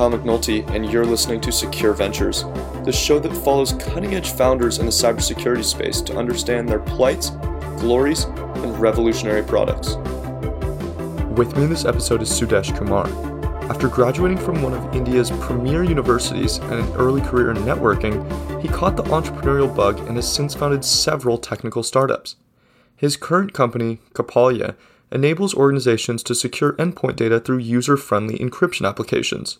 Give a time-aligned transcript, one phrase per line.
[0.00, 2.44] Kyle McNulty, and you're listening to Secure Ventures,
[2.86, 7.32] the show that follows cutting edge founders in the cybersecurity space to understand their plights,
[7.76, 9.96] glories, and revolutionary products.
[11.36, 13.08] With me in this episode is Sudesh Kumar.
[13.70, 18.24] After graduating from one of India's premier universities and an early career in networking,
[18.62, 22.36] he caught the entrepreneurial bug and has since founded several technical startups.
[22.96, 24.76] His current company, Kapalya,
[25.12, 29.58] enables organizations to secure endpoint data through user friendly encryption applications.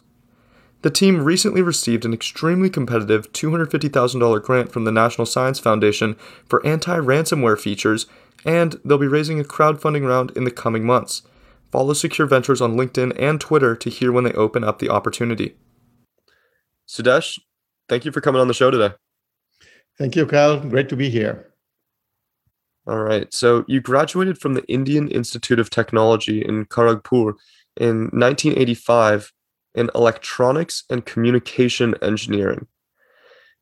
[0.82, 6.16] The team recently received an extremely competitive $250,000 grant from the National Science Foundation
[6.46, 8.06] for anti ransomware features,
[8.46, 11.22] and they'll be raising a crowdfunding round in the coming months.
[11.70, 15.54] Follow Secure Ventures on LinkedIn and Twitter to hear when they open up the opportunity.
[16.88, 17.38] Sudesh,
[17.88, 18.94] thank you for coming on the show today.
[19.98, 20.58] Thank you, Kyle.
[20.58, 21.52] Great to be here.
[22.86, 23.32] All right.
[23.32, 27.34] So you graduated from the Indian Institute of Technology in Kharagpur
[27.76, 29.32] in 1985
[29.74, 32.66] in electronics and communication engineering.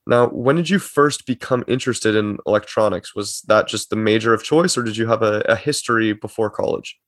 [0.07, 3.15] Now, when did you first become interested in electronics?
[3.15, 6.49] Was that just the major of choice, or did you have a, a history before
[6.49, 6.99] college?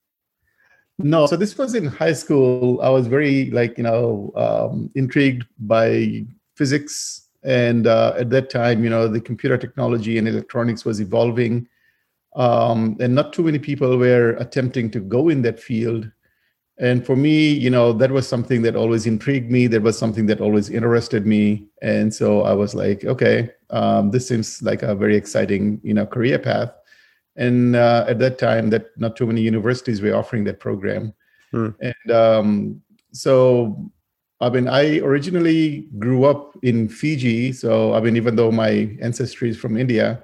[0.99, 2.79] No, so this was in high school.
[2.81, 8.83] I was very like you know um, intrigued by physics, and uh, at that time,
[8.83, 11.67] you know, the computer technology and electronics was evolving
[12.35, 16.09] um, and not too many people were attempting to go in that field
[16.81, 19.67] and for me you know that was something that always intrigued me.
[19.67, 21.67] That was something that always interested me.
[21.81, 26.05] And so i was like okay um, this seems like a very exciting you know
[26.05, 26.73] career path.
[27.37, 31.13] And uh, at that time that not too many universities were offering that program.
[31.51, 31.69] Hmm.
[31.81, 33.91] and um, so
[34.39, 37.53] i mean i originally grew up in fiji.
[37.53, 40.23] So i mean even though my ancestry is from india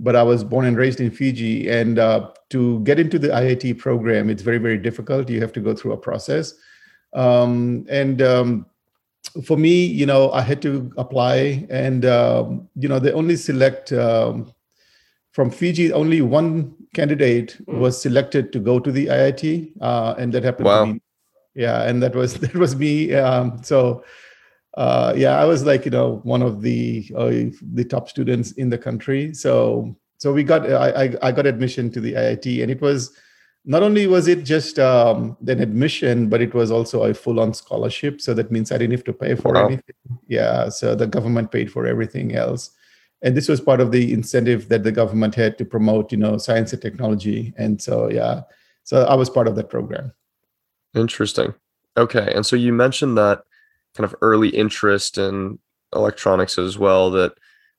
[0.00, 1.68] but I was born and raised in Fiji.
[1.68, 5.28] And uh, to get into the IIT program, it's very, very difficult.
[5.28, 6.54] You have to go through a process.
[7.14, 8.66] Um, and um,
[9.44, 13.92] for me, you know, I had to apply, and um, you know, they only select
[13.92, 14.52] um,
[15.32, 15.92] from Fiji.
[15.92, 20.84] Only one candidate was selected to go to the IIT, uh, and that happened wow.
[20.84, 21.00] to me.
[21.54, 23.14] Yeah, and that was that was me.
[23.14, 24.04] Um, so
[24.78, 28.70] uh, yeah, I was like you know one of the uh, the top students in
[28.70, 29.34] the country.
[29.34, 33.12] So so we got I, I got admission to the IIT, and it was
[33.64, 37.54] not only was it just um, an admission, but it was also a full on
[37.54, 38.20] scholarship.
[38.20, 39.66] So that means I didn't have to pay for wow.
[39.66, 39.96] anything.
[40.28, 42.70] Yeah, so the government paid for everything else,
[43.22, 46.38] and this was part of the incentive that the government had to promote you know
[46.38, 47.52] science and technology.
[47.58, 48.42] And so yeah,
[48.84, 50.12] so I was part of that program.
[50.94, 51.52] Interesting.
[51.96, 53.42] Okay, and so you mentioned that
[53.96, 55.58] kind of early interest in
[55.94, 57.32] electronics as well that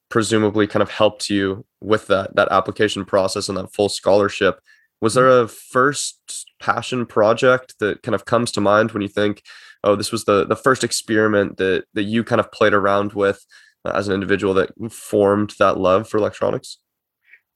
[0.09, 4.59] presumably kind of helped you with that that application process and that full scholarship.
[5.01, 9.43] Was there a first passion project that kind of comes to mind when you think
[9.83, 13.45] oh this was the the first experiment that that you kind of played around with
[13.85, 16.79] uh, as an individual that formed that love for electronics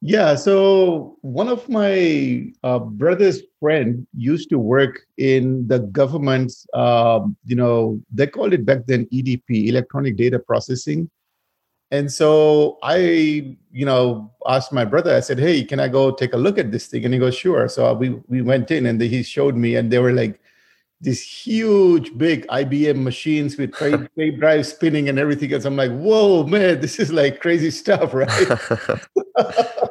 [0.05, 0.35] yeah.
[0.35, 7.55] So one of my uh, brother's friend used to work in the government's, um, you
[7.55, 11.09] know, they called it back then EDP, electronic data processing.
[11.89, 15.15] And so I, you know, asked my brother.
[15.15, 17.35] I said, "Hey, can I go take a look at this thing?" And he goes,
[17.35, 20.41] "Sure." So we we went in, and he showed me, and they were like
[20.99, 25.65] these huge, big IBM machines with tape, tape drive spinning and everything else.
[25.65, 28.29] I'm like, whoa, man, this is like crazy stuff, right?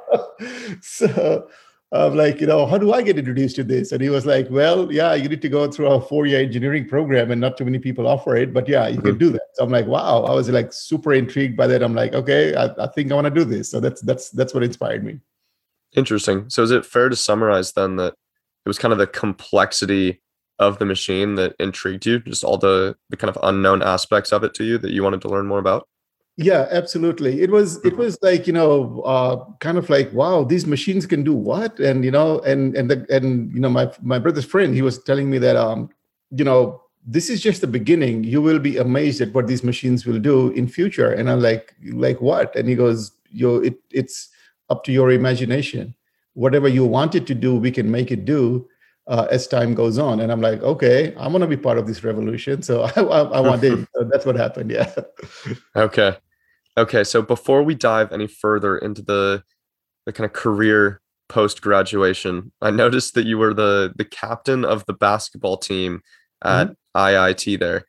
[0.82, 1.48] so
[1.92, 3.92] I'm like, you know, how do I get introduced to this?
[3.92, 7.30] And he was like, well, yeah, you need to go through a four-year engineering program,
[7.30, 9.08] and not too many people offer it, but yeah, you mm-hmm.
[9.08, 9.42] can do that.
[9.54, 11.82] So I'm like, wow, I was like super intrigued by that.
[11.82, 13.70] I'm like, okay, I, I think I want to do this.
[13.70, 15.20] So that's that's that's what inspired me.
[15.94, 16.48] Interesting.
[16.48, 18.14] So is it fair to summarize then that
[18.64, 20.22] it was kind of the complexity
[20.58, 22.20] of the machine that intrigued you?
[22.20, 25.20] Just all the the kind of unknown aspects of it to you that you wanted
[25.22, 25.88] to learn more about?
[26.38, 27.42] Yeah, absolutely.
[27.42, 31.22] It was it was like you know uh, kind of like wow, these machines can
[31.24, 31.78] do what?
[31.78, 35.02] And you know, and and the, and you know, my my brother's friend, he was
[35.02, 35.90] telling me that um,
[36.30, 38.24] you know, this is just the beginning.
[38.24, 41.12] You will be amazed at what these machines will do in future.
[41.12, 42.56] And I'm like, like what?
[42.56, 44.30] And he goes, you it it's
[44.70, 45.94] up to your imagination.
[46.32, 48.66] Whatever you want it to do, we can make it do
[49.08, 50.20] uh, as time goes on.
[50.20, 52.62] And I'm like, okay, I want to be part of this revolution.
[52.62, 53.88] So I, I, I want it.
[53.94, 54.70] So that's what happened.
[54.70, 54.92] Yeah.
[55.76, 56.16] okay.
[56.76, 57.04] Okay.
[57.04, 59.42] So before we dive any further into the
[60.04, 64.84] the kind of career post graduation, I noticed that you were the the captain of
[64.86, 66.02] the basketball team
[66.44, 66.98] at mm-hmm.
[66.98, 67.58] IIT.
[67.58, 67.84] There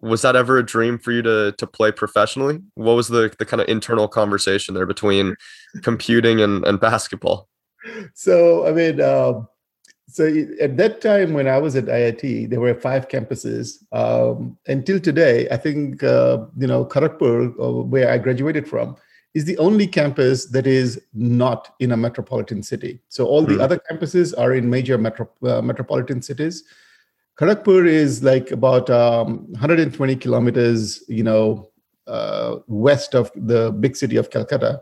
[0.00, 2.60] was that ever a dream for you to to play professionally?
[2.74, 5.36] What was the the kind of internal conversation there between
[5.82, 7.48] computing and and basketball?
[8.14, 9.00] So I mean.
[9.00, 9.48] Um,
[10.14, 13.82] so at that time when I was at IIT, there were five campuses.
[13.90, 18.94] Um, until today, I think uh, you know Kharagpur, uh, where I graduated from,
[19.34, 23.00] is the only campus that is not in a metropolitan city.
[23.08, 23.60] So all the mm.
[23.60, 26.62] other campuses are in major metro, uh, metropolitan cities.
[27.36, 31.72] Kharagpur is like about um, 120 kilometers, you know,
[32.06, 34.80] uh, west of the big city of Calcutta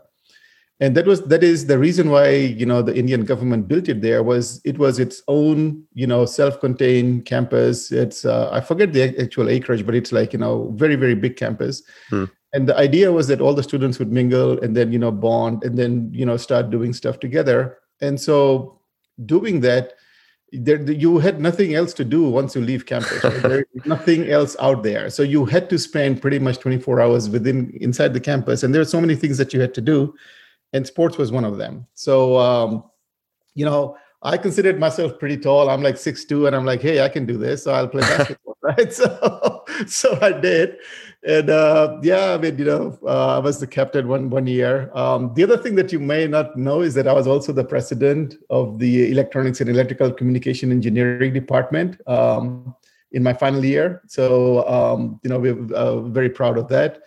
[0.79, 4.01] and that was that is the reason why you know the indian government built it
[4.01, 9.03] there was it was its own you know self-contained campus it's uh, i forget the
[9.21, 12.25] actual acreage but it's like you know very very big campus hmm.
[12.53, 15.63] and the idea was that all the students would mingle and then you know bond
[15.63, 18.79] and then you know start doing stuff together and so
[19.25, 19.93] doing that
[20.55, 23.23] there, you had nothing else to do once you leave campus.
[23.23, 23.41] Right?
[23.41, 27.75] There's nothing else out there, so you had to spend pretty much 24 hours within
[27.81, 30.13] inside the campus, and there are so many things that you had to do
[30.73, 31.87] and sports was one of them.
[31.93, 32.83] So, um,
[33.55, 35.69] you know, I considered myself pretty tall.
[35.69, 38.01] I'm like six two, and I'm like, hey, I can do this, so I'll play
[38.01, 38.91] basketball, right?
[38.91, 40.77] So, so I did,
[41.25, 44.89] and uh, yeah, I mean, you know, uh, I was the captain one one year.
[44.95, 47.65] Um, the other thing that you may not know is that I was also the
[47.65, 52.73] president of the electronics and electrical communication engineering department um,
[53.11, 54.01] in my final year.
[54.07, 57.03] So, um, you know, we're uh, very proud of that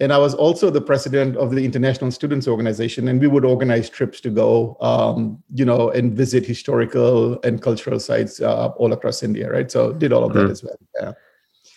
[0.00, 3.90] and I was also the president of the International Students Organization, and we would organize
[3.90, 9.22] trips to go, um, you know, and visit historical and cultural sites uh, all across
[9.22, 9.70] India, right?
[9.70, 10.52] So did all of that mm-hmm.
[10.52, 10.78] as well.
[11.00, 11.12] Yeah.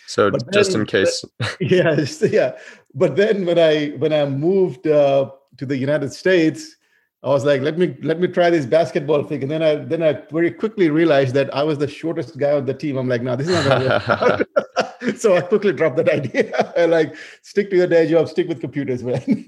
[0.06, 1.24] So but just then, in case.
[1.60, 2.56] yeah, yeah.
[2.94, 6.76] But then when I when I moved uh, to the United States,
[7.24, 10.02] I was like, let me let me try this basketball thing, and then I then
[10.02, 12.96] I very quickly realized that I was the shortest guy on the team.
[12.96, 14.48] I'm like, no, this is not gonna work.
[15.16, 16.72] so I quickly dropped that idea.
[16.76, 19.22] I like stick to your day job, stick with computers, man.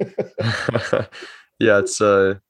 [1.58, 2.40] yeah, it's a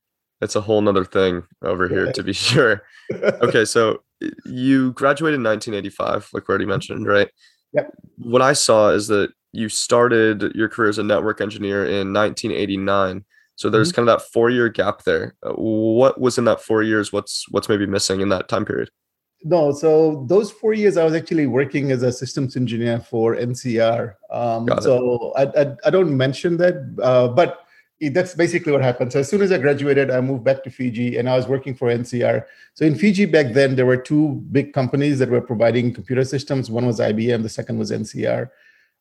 [0.41, 2.83] it's a whole nother thing over here to be sure.
[3.13, 4.03] Okay, so
[4.45, 7.29] you graduated in 1985, like we already mentioned, right?
[7.73, 7.93] Yep.
[8.19, 13.25] What I saw is that you started your career as a network engineer in 1989.
[13.57, 13.97] So there's mm-hmm.
[13.97, 15.37] kind of that four year gap there.
[15.43, 17.13] Uh, what was in that four years?
[17.13, 18.91] What's what's maybe missing in that time period?
[19.45, 24.15] No so those four years i was actually working as a systems engineer for ncr
[24.31, 27.61] um, so I, I, I, don't mention that uh, but
[28.11, 29.13] that's basically what happened.
[29.13, 31.75] So as soon as i graduated i moved back to fiji and i was working
[31.75, 32.45] for ncr
[32.75, 36.71] so in fiji back then there were two big companies that were providing computer systems.
[36.71, 38.51] One was ibm the second was ncr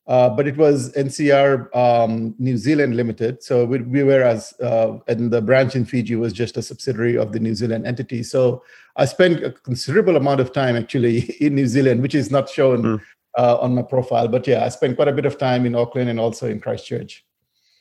[0.06, 3.42] uh, but it was NCR um, New Zealand Limited.
[3.42, 7.16] So we, we were as, uh, and the branch in Fiji was just a subsidiary
[7.16, 8.22] of the New Zealand entity.
[8.22, 8.62] So
[8.96, 12.82] I spent a considerable amount of time actually in New Zealand, which is not shown
[12.82, 13.00] mm.
[13.38, 14.28] uh, on my profile.
[14.28, 17.24] But yeah, I spent quite a bit of time in Auckland and also in Christchurch.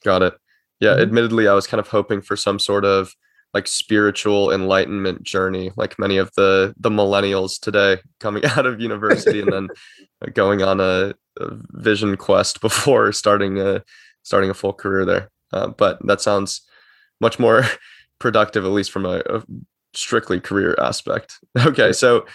[0.03, 0.33] Got it.
[0.79, 1.01] Yeah, mm-hmm.
[1.01, 3.13] admittedly, I was kind of hoping for some sort of
[3.53, 9.41] like spiritual enlightenment journey like many of the the millennials today coming out of university
[9.41, 9.67] and then
[10.33, 13.83] going on a, a, vision quest before starting a
[14.23, 15.29] starting a full career there.
[15.51, 16.61] Uh, but that sounds
[17.21, 17.63] much more
[18.19, 19.43] productive at least from a, a
[19.93, 21.39] strictly career aspect.
[21.65, 22.25] Okay so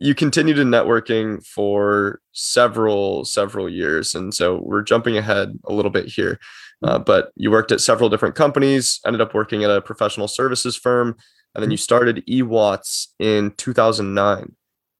[0.00, 5.90] you continued in networking for several several years and so we're jumping ahead a little
[5.90, 6.38] bit here.
[6.82, 10.76] Uh, but you worked at several different companies, ended up working at a professional services
[10.76, 11.16] firm,
[11.54, 14.54] and then you started eWatts in 2009.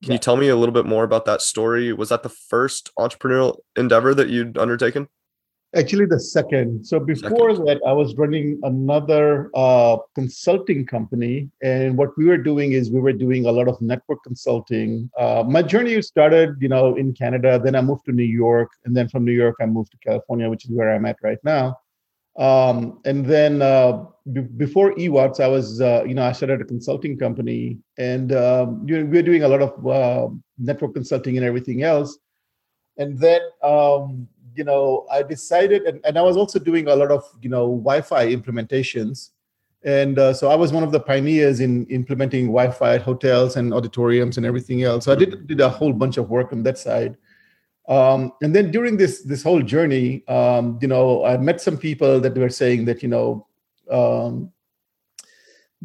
[0.04, 0.16] Can yeah.
[0.16, 1.90] you tell me a little bit more about that story?
[1.94, 5.08] Was that the first entrepreneurial endeavor that you'd undertaken?
[5.74, 6.84] Actually, the second.
[6.84, 7.64] So before second.
[7.64, 13.00] that, I was running another uh, consulting company, and what we were doing is we
[13.00, 15.10] were doing a lot of network consulting.
[15.18, 17.58] Uh, my journey started, you know, in Canada.
[17.58, 20.50] Then I moved to New York, and then from New York, I moved to California,
[20.50, 21.78] which is where I'm at right now.
[22.36, 26.64] Um, and then uh, b- before eWatts, I was, uh, you know, I started a
[26.64, 31.36] consulting company, and um, you know, we were doing a lot of uh, network consulting
[31.36, 32.18] and everything else.
[32.96, 37.10] And then um, you know, I decided, and, and I was also doing a lot
[37.10, 39.30] of, you know, Wi-Fi implementations.
[39.82, 43.74] And uh, so I was one of the pioneers in implementing Wi-Fi at hotels and
[43.74, 45.04] auditoriums and everything else.
[45.04, 47.16] So I did, did a whole bunch of work on that side.
[47.88, 52.20] Um, and then during this this whole journey, um, you know, I met some people
[52.20, 53.46] that were saying that, you know,
[53.90, 54.52] um,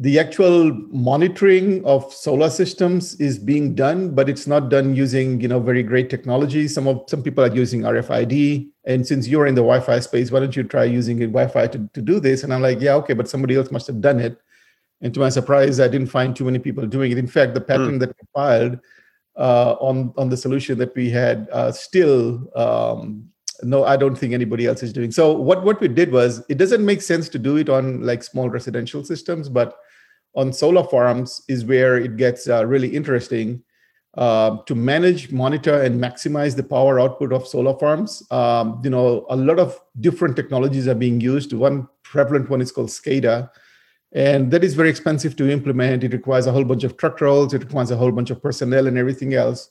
[0.00, 5.46] the actual monitoring of solar systems is being done but it's not done using you
[5.46, 6.66] know very great technology.
[6.68, 10.40] Some of some people are using rfid and since you're in the wi-fi space why
[10.40, 12.44] don't you try using wi-fi to, to do this?
[12.44, 14.40] And i'm like yeah okay but somebody else must have done it.
[15.02, 17.18] And to my surprise i didn't find too many people doing it.
[17.18, 18.00] In fact the patent mm.
[18.00, 18.80] that I filed
[19.36, 23.24] uh, on on the solution that we had uh, still um,
[23.62, 26.58] no i don't think anybody else is doing so what what we did was it
[26.58, 29.76] doesn't make sense to do it on like small residential systems but
[30.34, 33.62] on solar farms is where it gets uh, really interesting.
[34.14, 39.24] Uh, to manage, monitor, and maximize the power output of solar farms, um, you know,
[39.30, 41.52] a lot of different technologies are being used.
[41.52, 43.48] One prevalent one is called SCADA,
[44.12, 46.04] and that is very expensive to implement.
[46.04, 47.54] It requires a whole bunch of truck rolls.
[47.54, 49.70] It requires a whole bunch of personnel and everything else.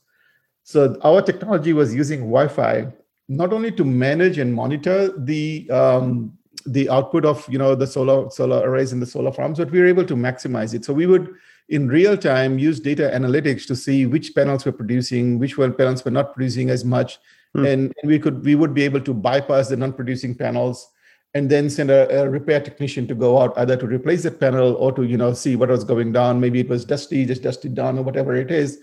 [0.63, 2.87] So our technology was using Wi-Fi
[3.27, 8.29] not only to manage and monitor the um, the output of you know the solar
[8.29, 10.83] solar arrays in the solar farms, but we were able to maximize it.
[10.85, 11.33] So we would
[11.69, 16.03] in real time use data analytics to see which panels were producing, which one panels
[16.03, 17.19] were not producing as much,
[17.53, 17.65] hmm.
[17.65, 20.89] and, and, we could we would be able to bypass the non-producing panels
[21.33, 24.75] and then send a, a, repair technician to go out either to replace that panel
[24.75, 26.39] or to you know see what was going down.
[26.39, 28.79] Maybe it was dusty, just dusted down or whatever it is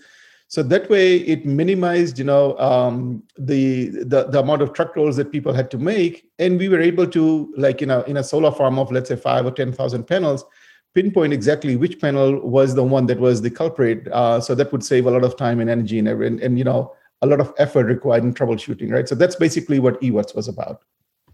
[0.49, 5.17] so that way, it minimized, you know, um, the, the the amount of truck rolls
[5.17, 8.23] that people had to make, and we were able to, like, in a in a
[8.23, 10.45] solar farm of let's say five or ten thousand panels,
[10.93, 14.07] pinpoint exactly which panel was the one that was the culprit.
[14.07, 16.63] Uh, so that would save a lot of time and energy and, and and you
[16.63, 19.09] know a lot of effort required in troubleshooting, right?
[19.09, 20.83] So that's basically what eWatts was about.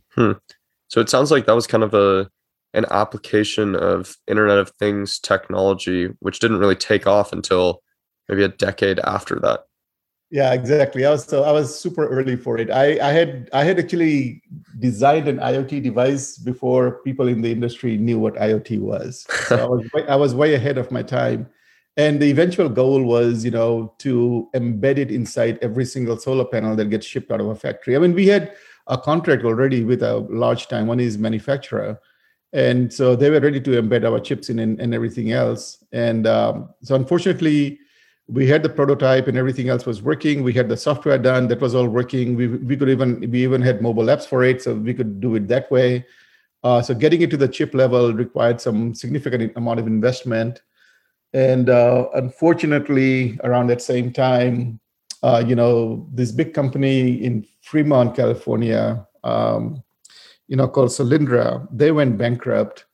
[0.10, 0.32] Hmm.
[0.94, 2.30] So it sounds like that was kind of a
[2.76, 7.82] an application of Internet of Things technology, which didn't really take off until
[8.30, 9.62] maybe a decade after that.
[10.30, 11.04] Yeah, exactly.
[11.04, 12.70] I was so I was super early for it.
[12.70, 14.44] I, I had I had actually
[14.78, 19.26] designed an IoT device before people in the industry knew what IoT was.
[19.48, 21.50] So I was way, I was way ahead of my time.
[21.98, 26.76] And the eventual goal was, you know, to embed it inside every single solar panel
[26.76, 27.96] that gets shipped out of a factory.
[27.96, 28.56] I mean, we had
[28.88, 32.00] a contract already with a large Taiwanese manufacturer,
[32.54, 35.84] and so they were ready to embed our chips in and, and everything else.
[35.92, 37.80] And um, so, unfortunately,
[38.28, 40.44] we had the prototype and everything else was working.
[40.44, 41.48] We had the software done.
[41.48, 42.36] That was all working.
[42.36, 45.36] We, we could even we even had mobile apps for it so we could do
[45.36, 46.06] it that way.
[46.64, 50.62] Uh, so getting it to the chip level required some significant amount of investment.
[51.34, 54.80] And uh, unfortunately around that same time
[55.24, 59.82] uh, you know this big company in fremont california um,
[60.48, 62.86] you know called solyndra they went bankrupt.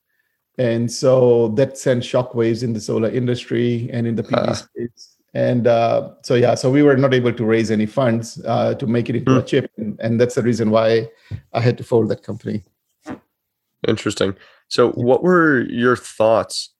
[0.57, 4.53] And so that sent shockwaves in the solar industry and in the PV uh.
[4.53, 5.15] space.
[5.33, 8.87] And uh, so yeah so we were not able to raise any funds uh, to
[8.87, 9.39] make it into mm.
[9.39, 9.71] a chip.
[9.77, 11.07] And, and, that's the reason why
[11.53, 12.65] i had to fold that company.
[13.87, 14.35] Interesting.
[14.69, 16.71] So what were your thoughts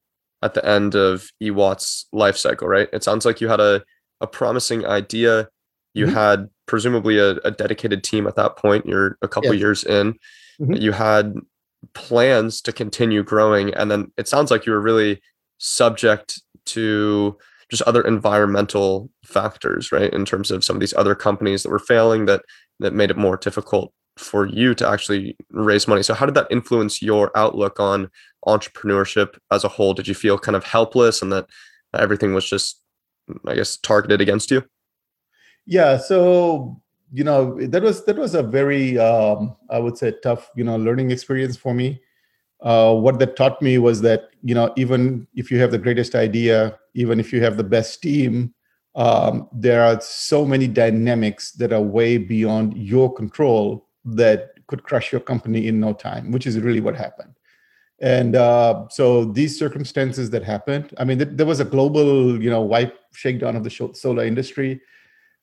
[0.42, 2.90] at the end of eWatt's life cycle right?
[2.92, 3.84] It sounds like you had a,
[4.22, 5.50] a promising idea
[5.94, 6.16] you mm-hmm.
[6.16, 9.60] had presumably a, a, dedicated team at that point you're a couple yes.
[9.60, 10.14] years in
[10.62, 10.74] mm-hmm.
[10.74, 11.34] you had
[11.94, 15.22] plans to continue growing and then it sounds like you were really
[15.58, 17.38] subject to
[17.70, 20.12] just other environmental factors, right?
[20.12, 22.42] In terms of some of these other companies that were failing that
[22.80, 26.04] that made it more difficult for you to actually raise money.
[26.04, 28.10] So how did that influence your outlook on
[28.46, 29.94] entrepreneurship as a whole?
[29.94, 31.46] Did you feel kind of helpless and that
[31.94, 32.82] everything was just
[33.46, 34.64] I guess targeted against you?
[35.66, 36.82] Yeah, so
[37.12, 40.78] you know that was that was a very um, I would say tough you know
[40.78, 42.02] learning experience for me
[42.62, 46.16] uh, what that taught me was that you know even if you have the greatest
[46.16, 48.54] idea even if you have the best team
[48.96, 55.12] um, there are so many dynamics that are way beyond your control that could crush
[55.12, 57.34] your company in no time which is really what happened
[58.02, 62.50] and uh, so these circumstances that happened i mean th- there was a global you
[62.50, 64.82] know wipe shakedown of the solar industry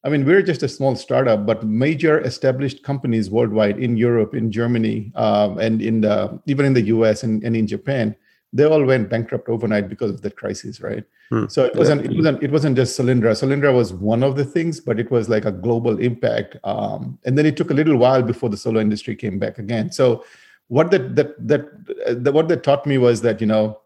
[0.06, 4.52] I mean, we're just a small startup, but major established companies worldwide in Europe, in
[4.52, 8.14] Germany, um, and in the even in the US and, and in Japan,
[8.52, 11.02] they all went bankrupt overnight because of that crisis, right?
[11.30, 11.46] Hmm.
[11.48, 13.32] So it wasn't it wasn't it wasn't just Solyndra.
[13.32, 16.56] Solyndra was one of the things, but it was like a global impact.
[16.62, 19.90] Um, and then it took a little while before the solar industry came back again.
[19.90, 20.24] So
[20.68, 23.80] what that that that, that what that taught me was that you know,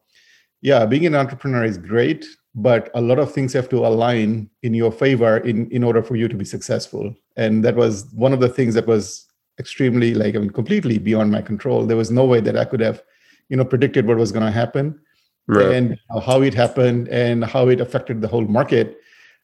[0.63, 4.75] yeah, being an entrepreneur is great, but a lot of things have to align in
[4.75, 7.15] your favor in in order for you to be successful.
[7.37, 9.27] And that was one of the things that was
[9.59, 11.87] extremely like i mean completely beyond my control.
[11.87, 13.03] There was no way that i could have
[13.51, 14.99] you know predicted what was going to happen
[15.47, 15.73] right.
[15.73, 18.99] and how it happened and how it affected the whole market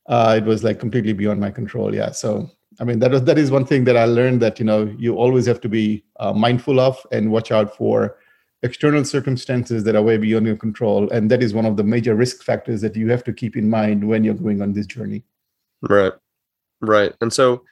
[0.08, 2.10] uh, it was like completely beyond my control yeah.
[2.12, 4.94] So i mean that was that is one thing that i learned that you know
[4.98, 8.18] you always have to be uh, mindful of and watch out for
[8.62, 11.08] external circumstances that are way beyond your control.
[11.10, 13.68] And that is one of the major risk factors that you have to keep in
[13.70, 15.24] mind when you're going on this journey.
[15.82, 16.12] Right.
[16.80, 17.14] Right.
[17.20, 17.62] And so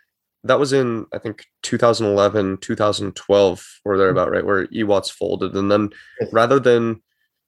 [0.46, 5.54] that was in i think 2011 2012 or thereabout right where ewatts folded.
[5.54, 6.32] And then yes.
[6.32, 7.02] rather than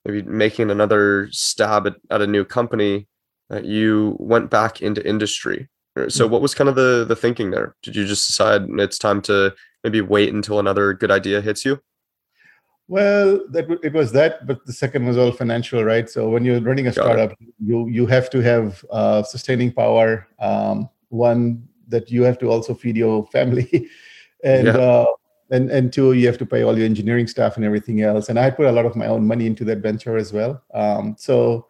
[0.04, 3.06] maybe making another stab at, at a new company
[3.50, 5.68] uh, you went back into industry
[6.08, 6.32] so mm-hmm.
[6.32, 9.54] what was kind of the the thinking there did you just decide it's time to
[9.82, 11.80] maybe wait until another good idea hits you
[12.88, 16.08] Well, that it was that, but the second was all financial, right?
[16.08, 20.28] So when you're running a startup, you you have to have uh, sustaining power.
[20.38, 23.88] Um, one that you have to also feed your family,
[24.44, 24.78] and yeah.
[24.78, 25.06] uh,
[25.50, 28.28] and and two, you have to pay all your engineering staff and everything else.
[28.28, 30.62] And I put a lot of my own money into that venture as well.
[30.72, 31.66] Um, so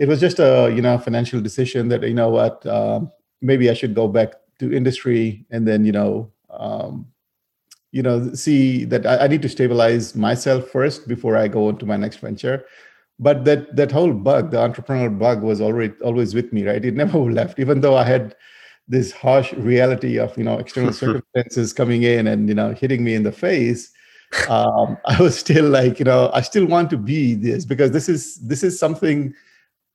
[0.00, 3.74] it was just a you know financial decision that you know what um, maybe I
[3.74, 7.06] should go back to industry and then you know um,
[7.92, 11.86] you know see that I, I, need to stabilize myself first before i go into
[11.86, 12.64] my next venture.
[13.18, 16.84] But that that whole bug the entrepreneurial bug was already always with me right?
[16.84, 18.34] It never left even though i had
[18.88, 23.14] this harsh reality of you know external circumstances coming in and you know hitting me
[23.14, 23.92] in the face
[24.48, 28.08] um, i was still like you know i still want to be this because this
[28.08, 29.34] is this is something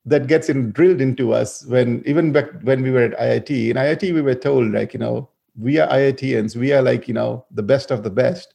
[0.06, 3.76] that gets in, drilled into us when even back when we were at iit in
[3.76, 6.56] iit we were told like you know we are IITians.
[6.56, 8.54] We are like, you know, the best of the best.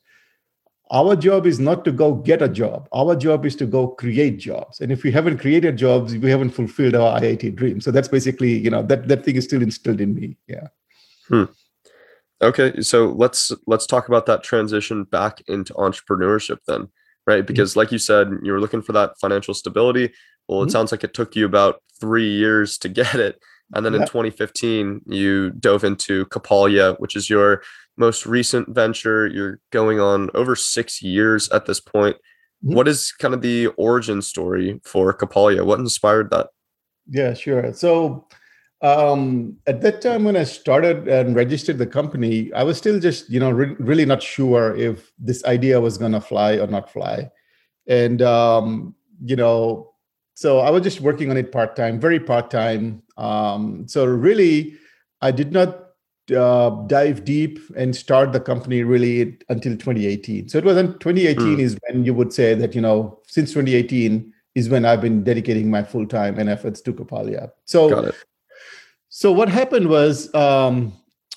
[0.92, 2.90] Our job is not to go get a job.
[2.92, 4.82] Our job is to go create jobs.
[4.82, 7.80] And if we haven't created jobs, we haven't fulfilled our IIT dream.
[7.80, 10.38] So that's basically, you know, that that thing is still instilled in me.
[10.48, 10.68] Yeah.
[11.30, 11.46] Hmm.
[12.42, 16.90] Okay, so let's let's talk about that transition back into entrepreneurship then,
[17.26, 17.40] right?
[17.40, 17.46] Mm-hmm.
[17.46, 20.12] Because like you said, you were looking for that financial stability.
[20.52, 20.72] Well, it mm-hmm.
[20.72, 23.42] sounds like it took you about three years to get it.
[23.74, 27.64] And then in 2015, you dove into Kapalya, which is your
[27.96, 29.28] most recent venture.
[29.28, 32.18] You're going on over six years at this point.
[32.18, 32.76] Mm-hmm.
[32.76, 35.66] What is kind of the origin story for Kapalya?
[35.66, 36.50] What inspired that?
[37.08, 37.72] Yeah, sure.
[37.72, 38.28] So
[38.82, 43.30] um, at that time when I started and registered the company, I was still just,
[43.30, 46.92] you know, re- really not sure if this idea was going to fly or not
[46.92, 47.32] fly.
[47.88, 49.91] And, um, you know,
[50.34, 53.04] so I was just working on it part time, very part time.
[53.18, 54.76] Um, so really,
[55.22, 55.90] I did not
[56.36, 60.50] uh, dive deep and start the company really until 2018.
[60.50, 61.60] So it was in 2018 mm.
[61.60, 65.70] is when you would say that you know since 2018 is when I've been dedicating
[65.70, 67.52] my full time and efforts to Kapalya.
[67.66, 68.12] So,
[69.10, 70.94] so what happened was um,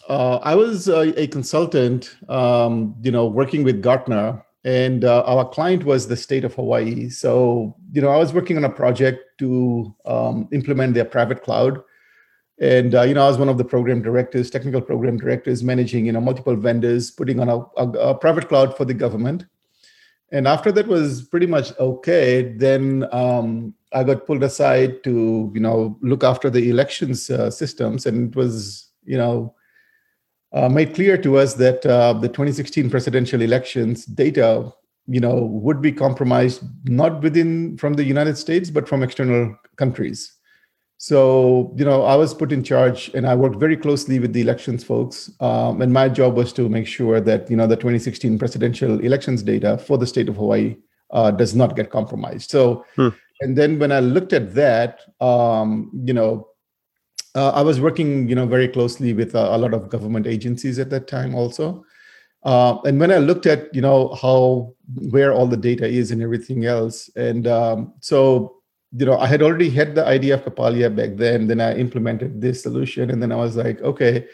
[0.09, 5.49] uh, I was a, a consultant, um, you know, working with Gartner and uh, our
[5.49, 7.09] client was the state of Hawaii.
[7.09, 11.81] So, you know, I was working on a project to um, implement their private cloud,
[12.61, 16.07] and uh, you know, I was one of the program directors, technical program directors, managing
[16.07, 19.47] you know multiple vendors, putting on a, a, a private cloud for the government.
[20.33, 25.61] And after that was pretty much okay, then um, I got pulled aside to you
[25.61, 29.55] know look after the elections uh, systems, and it was you know
[30.53, 34.73] uh, made clear to us that uh, the 2016 presidential elections data
[35.07, 40.37] you know would be compromised not within from the united states but from external countries
[40.97, 44.41] so you know i was put in charge and i worked very closely with the
[44.41, 48.39] elections folks um, and my job was to make sure that you know the 2016
[48.39, 50.77] presidential elections data for the state of hawaii
[51.11, 53.09] uh, does not get compromised so hmm.
[53.43, 56.49] and then when i looked at that um, you know
[57.37, 60.79] uh, I was working, you know, very closely with a, a, lot of government agencies
[60.79, 61.85] at that time also.
[62.45, 64.75] Uh, and when I looked at, you know, how
[65.11, 68.57] where all the data is and everything else, and um, so
[68.97, 71.49] you know, I had already had the idea of Kapalya back then.
[71.49, 74.27] Then I implemented this solution, and then I was like, okay,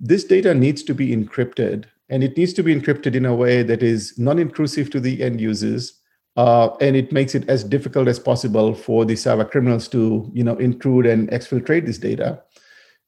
[0.00, 3.62] this data needs to be encrypted, and it needs to be encrypted in a way
[3.62, 6.02] that is non-intrusive to the end users
[6.36, 10.44] uh, and it makes it as difficult as possible for the cyber criminals to you
[10.44, 12.42] know intrude and exfiltrate this data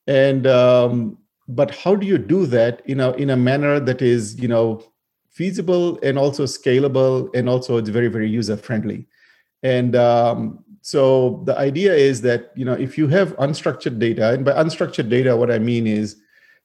[0.06, 1.16] and um,
[1.48, 4.82] but how do you do that in a in a manner that is you know
[5.30, 9.06] feasible and also scalable and also it's very very user friendly
[9.62, 14.44] and um, so the idea is that you know if you have unstructured data and
[14.44, 16.16] by unstructured data what i mean is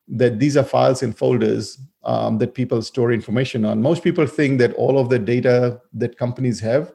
[0.09, 3.81] that these are files and folders um, that people store information on.
[3.81, 6.91] Most people think that all of the data that companies have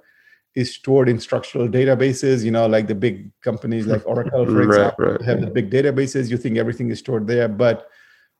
[0.55, 2.45] is stored in structural databases.
[2.45, 6.31] You know, like the big companies like Oracle, for example, right, have the big databases.
[6.31, 7.89] You think everything is stored there, but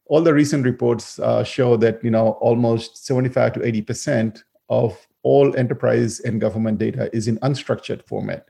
[0.07, 4.97] all the recent reports uh, show that you know almost 75 to 80 percent of
[5.23, 8.49] all enterprise and government data is in unstructured format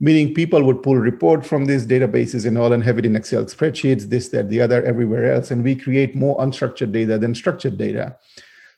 [0.00, 3.44] meaning people would pull report from these databases and all and have it in excel
[3.44, 7.78] spreadsheets this that the other everywhere else and we create more unstructured data than structured
[7.78, 8.16] data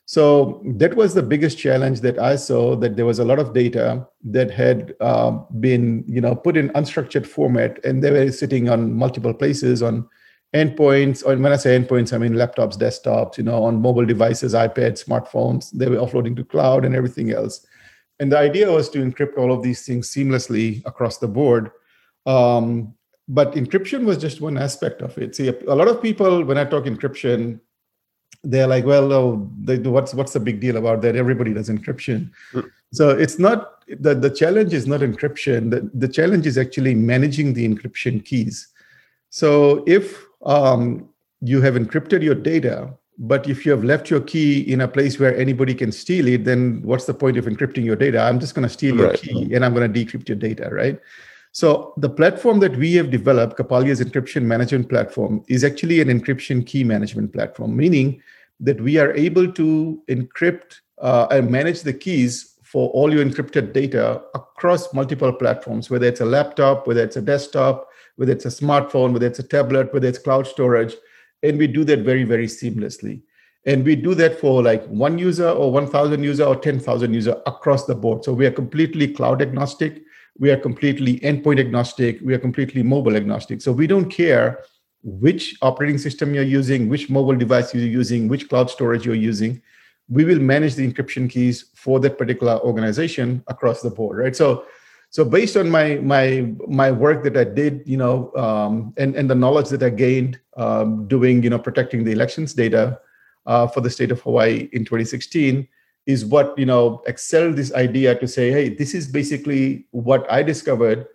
[0.09, 3.53] so that was the biggest challenge that i saw that there was a lot of
[3.53, 8.69] data that had uh, been you know put in unstructured format and they were sitting
[8.69, 10.09] on multiple places on
[10.55, 14.55] endpoints or when i say endpoints i mean laptops desktops you know on mobile devices
[14.55, 17.67] ipads smartphones they were offloading to cloud and everything else
[18.19, 21.71] and the idea was to encrypt all of these things seamlessly across the board.
[22.25, 22.95] Um,
[23.29, 25.35] but encryption was just one aspect of it.
[25.35, 27.61] See, a lot of people, when I talk encryption,
[28.51, 31.17] they're like, well, oh, they, what's what's the big deal about that?
[31.17, 32.31] Everybody does encryption.
[32.53, 32.71] Mm.
[32.93, 35.71] So it's not the, the challenge is not encryption.
[35.71, 38.69] The, the challenge is actually managing the encryption keys.
[39.31, 41.09] So if um,
[41.41, 45.19] you have encrypted your data, but if you have left your key in a place
[45.19, 48.21] where anybody can steal it, then what's the point of encrypting your data?
[48.21, 49.23] I'm just going to steal right.
[49.25, 51.01] your key and I'm going to decrypt your data, right?
[51.53, 56.67] So the platform that we have developed, Kapalya's encryption management platform, is actually an encryption
[56.67, 58.23] key management platform, meaning
[58.61, 63.73] that we are able to encrypt uh, and manage the keys for all your encrypted
[63.73, 68.49] data across multiple platforms, whether it's a laptop, whether it's a desktop, whether it's a
[68.49, 70.95] smartphone, whether it's a tablet, whether it's cloud storage.
[71.43, 73.23] And we do that very, very seamlessly.
[73.67, 77.85] And we do that for like one user or 1,000 user or 10,000 user across
[77.87, 78.25] the board.
[78.25, 80.03] So we are completely cloud agnostic
[80.39, 84.63] we are completely endpoint agnostic we are completely mobile agnostic so we don't care
[85.07, 89.63] which operating system you're using which mobile device you're using which cloud storage you're using
[90.09, 94.35] we will manage the encryption keys for that particular organization across the board right?
[94.35, 94.67] So
[95.11, 99.31] so based on my my my work that i did you know um, and and
[99.31, 103.01] the knowledge that i gained um, doing you know protecting the elections data
[103.47, 105.67] uh, for the state of hawaii in 2016
[106.07, 110.43] is what you know excelled this idea to say hey this is basically what i
[110.43, 111.07] discovered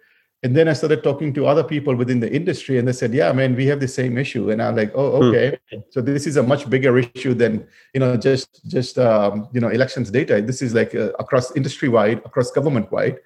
[0.43, 3.31] and then i started talking to other people within the industry and they said yeah
[3.31, 4.49] man we have the same issue.
[4.49, 5.23] And i'm like oh hmm.
[5.27, 5.57] okay.
[5.71, 5.79] Hmm.
[5.89, 9.69] so this is a much bigger issue than you know just just um, you know
[9.69, 10.41] elections data.
[10.41, 13.17] This is like uh, across industry wide across government wide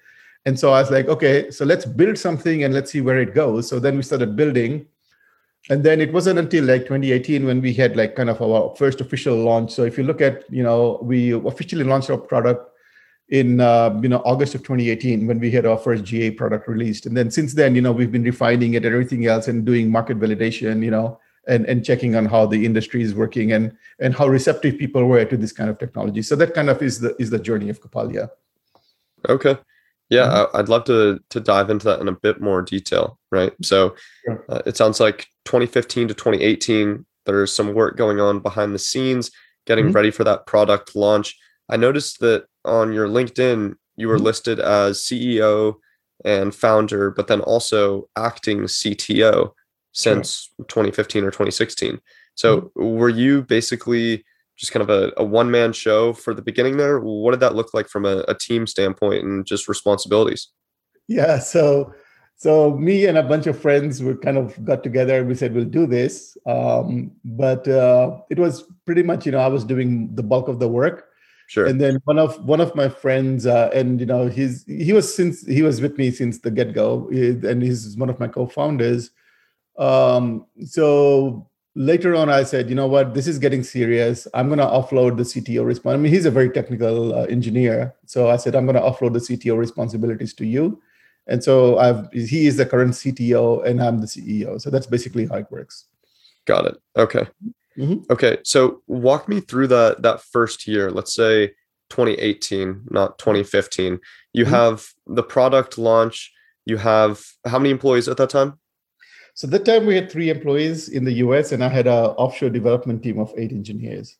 [0.44, 3.34] and so i was like okay so let's build something and let's see where it
[3.34, 3.68] goes.
[3.68, 4.86] So then we started building.
[5.68, 9.00] And then it wasn't until like 2018 when we had like kind of our first
[9.00, 9.72] official launch.
[9.72, 12.70] So if you look at you know we officially launched our product
[13.28, 17.06] in uh, you know august of 2018 when we had our first ga product released
[17.06, 19.90] and then since then you know we've been refining it and everything else and doing
[19.90, 24.14] market validation you know and, and checking on how the industry is working and and
[24.14, 27.16] how receptive people were to this kind of technology so that kind of is the
[27.18, 28.28] is the journey of kapalya
[29.28, 29.56] okay
[30.08, 30.56] yeah, mm-hmm.
[30.56, 33.52] I'd love to to dive into that in a bit more detail, right?
[33.62, 33.96] So
[34.48, 39.30] uh, it sounds like 2015 to 2018 there's some work going on behind the scenes
[39.66, 39.94] getting mm-hmm.
[39.94, 41.36] ready for that product launch.
[41.68, 44.24] I noticed that on your LinkedIn you were mm-hmm.
[44.24, 45.76] listed as CEO
[46.24, 49.52] and founder, but then also acting CTO
[49.92, 50.66] since sure.
[50.66, 52.00] 2015 or 2016.
[52.34, 52.98] So mm-hmm.
[52.98, 54.24] were you basically
[54.56, 56.98] just kind of a, a one man show for the beginning there.
[56.98, 60.48] What did that look like from a, a, team standpoint and just responsibilities?
[61.08, 61.92] Yeah, so
[62.36, 65.54] so me and a bunch of friends we kind of got together and we said
[65.54, 66.36] we'll do this.
[66.46, 70.58] Um, but uh, it was pretty much you know I was doing the bulk of
[70.58, 71.05] the work.
[71.48, 71.66] Sure.
[71.66, 75.14] And then one of one of my friends, uh, and you know, he's he was
[75.14, 79.10] since he was with me since the get go, and he's one of my co-founders.
[79.78, 83.14] Um, so later on i said you know what?
[83.14, 84.26] This is getting serious.
[84.34, 87.94] I'm going to offload the cto response i mean he's a very technical uh, engineer.
[88.06, 90.80] So i said i'm going to offload the cto responsibilities to you.
[91.28, 95.26] And so i've he is the current cto and i'm the ceo so that's basically
[95.26, 95.84] how it works.
[96.46, 96.76] Got it.
[96.96, 97.26] Okay
[97.78, 98.02] mm-hmm.
[98.10, 101.48] okay so walk me through that that first year let's say
[101.90, 103.98] 2018 not 2015
[104.32, 104.52] you mm-hmm.
[104.52, 106.32] have the product launch
[106.64, 108.58] you have how many employees at that time
[109.36, 112.48] so that time we had three employees in the US, and I had an offshore
[112.48, 114.16] development team of eight engineers.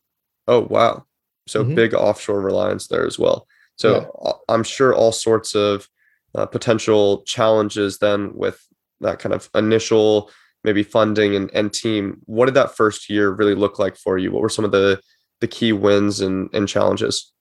[0.46, 1.06] Oh wow!
[1.48, 1.74] So mm-hmm.
[1.74, 3.48] big offshore reliance there as well.
[3.76, 4.32] So yeah.
[4.50, 5.88] I'm sure all sorts of
[6.34, 8.62] uh, potential challenges then with
[9.00, 10.30] that kind of initial
[10.66, 12.20] maybe funding and, and team.
[12.26, 14.30] What did that first year really look like for you?
[14.32, 15.00] What were some of the
[15.40, 17.32] the key wins and, and challenges?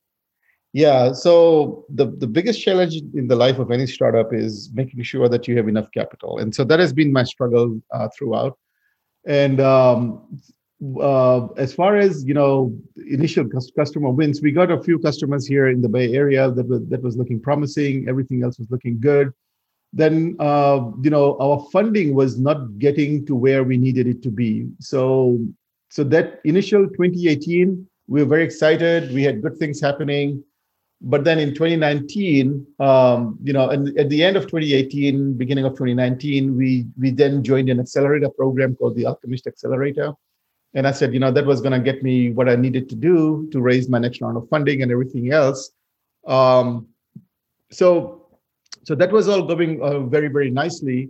[0.73, 1.13] Yeah.
[1.13, 5.47] So the, the biggest challenge in the life of any startup is making sure that
[5.47, 6.38] you have enough capital.
[6.39, 8.57] And so that has been my struggle uh, throughout.
[9.25, 10.38] And um,
[11.01, 12.77] uh, as far as you know,
[13.09, 16.81] initial customer wins, we got a few customers here in the Bay Area that was
[16.89, 18.07] that was looking promising.
[18.09, 19.31] Everything else was looking good.
[19.95, 24.29] Then uh, you know our funding was not getting to where we needed it to
[24.29, 24.67] be.
[24.79, 25.39] So
[25.89, 29.13] so that initial 2018, we were very excited.
[29.13, 30.43] We had good things happening
[31.01, 35.73] but then in 2019 um, you know and at the end of 2018 beginning of
[35.73, 40.13] 2019 we we then joined an accelerator program called the alchemist accelerator
[40.73, 42.95] and i said you know that was going to get me what i needed to
[42.95, 45.71] do to raise my next round of funding and everything else
[46.27, 46.88] um,
[47.71, 48.24] so
[48.85, 51.09] so that was all going uh, very very nicely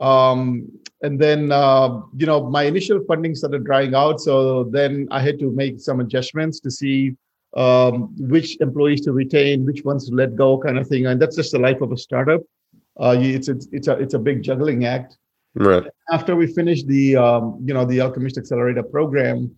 [0.00, 0.68] um,
[1.02, 5.38] and then uh, you know my initial funding started drying out so then i had
[5.38, 7.16] to make some adjustments to see
[7.56, 11.06] um, which employees to retain, which ones to let go, kind of thing.
[11.06, 12.42] And that's just the life of a startup.
[13.00, 15.16] Uh, it's, it's it's a it's a big juggling act.
[15.54, 15.84] Right.
[16.12, 19.54] After we finished the um, you know the Alchemist Accelerator program,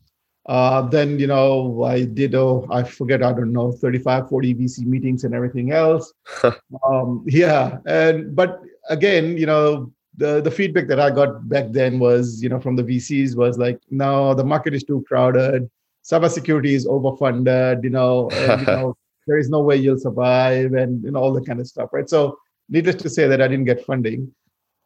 [0.46, 4.86] Uh, then, you know, I did, oh, I forget, I don't know, 35, 40 VC
[4.86, 6.12] meetings and everything else.
[6.86, 7.78] um, yeah.
[7.86, 12.48] And, but again, you know, the, the feedback that I got back then was, you
[12.48, 15.70] know, from the VCs was like, no, the market is too crowded.
[16.04, 21.04] Cybersecurity is overfunded, you know, and, you know, there is no way you'll survive and,
[21.04, 21.90] you know, all that kind of stuff.
[21.92, 22.08] Right.
[22.08, 24.34] So needless to say that I didn't get funding.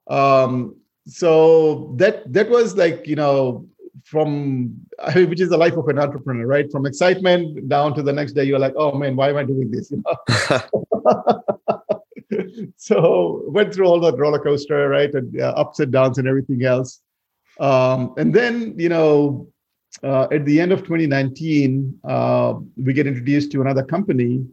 [0.09, 3.67] Um, so that, that was like, you know,
[4.03, 4.75] from
[5.15, 6.71] which is the life of an entrepreneur, right?
[6.71, 9.71] From excitement down to the next day, you're like, oh man, why am I doing
[9.71, 9.91] this?
[9.91, 10.17] You know.
[12.77, 16.65] so went through all that roller coaster, right, and uh, ups and downs and everything
[16.65, 17.01] else.
[17.61, 19.49] Um, and then you know,
[20.03, 24.45] uh, at the end of 2019, uh, we get introduced to another company.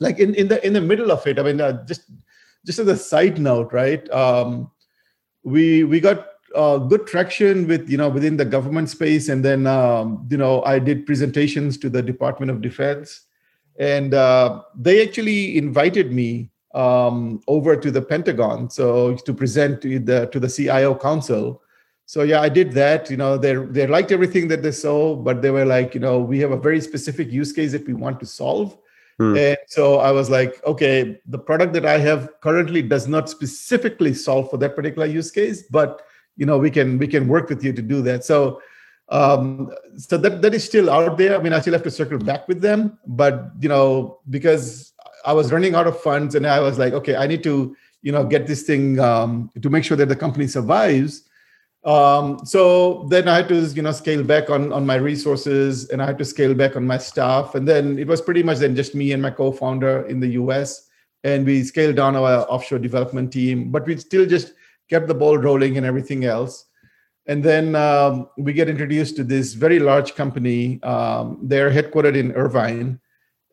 [0.00, 2.10] Like in, in the in the middle of it, I mean, uh, just
[2.66, 4.08] just as a side note, right?
[4.10, 4.70] Um,
[5.44, 9.66] we we got uh, good traction with you know within the government space, and then
[9.66, 13.22] um, you know I did presentations to the Department of Defense,
[13.78, 19.98] and uh, they actually invited me um, over to the Pentagon, so to present to
[19.98, 21.62] the to the CIO Council.
[22.06, 23.10] So yeah, I did that.
[23.10, 26.18] You know, they they liked everything that they saw, but they were like, you know,
[26.18, 28.76] we have a very specific use case that we want to solve.
[29.18, 29.36] Hmm.
[29.36, 34.12] And so I was like, okay, the product that I have currently does not specifically
[34.12, 36.02] solve for that particular use case, but
[36.36, 38.24] you know we can we can work with you to do that.
[38.24, 38.60] So
[39.10, 41.38] um so that that is still out there.
[41.38, 44.94] I mean i still have to circle back with them but you know because
[45.26, 48.12] i was running out of funds and i was like okay i need to you
[48.12, 51.24] know get this thing um, to make sure that the company survives.
[51.84, 56.00] Um, so then i had to you know scale back on on my resources and
[56.00, 57.54] i had to scale back on my staff.
[57.54, 60.88] And then it was pretty much then just me and my co-founder in the us
[61.24, 64.52] and we scaled down our offshore development team but we still just
[64.88, 66.66] kept the ball rolling and everything else.
[67.26, 70.82] And then um, we get introduced to this very large company.
[70.82, 73.00] Um, they're headquartered in Irvine,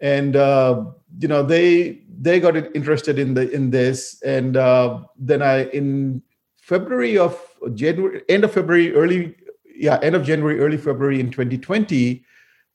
[0.01, 0.85] and uh,
[1.19, 4.21] you know they they got interested in the in this.
[4.23, 6.21] And uh, then I in
[6.57, 7.39] February of
[7.73, 9.37] January, end of February, early
[9.73, 12.25] yeah, end of January, early February in 2020.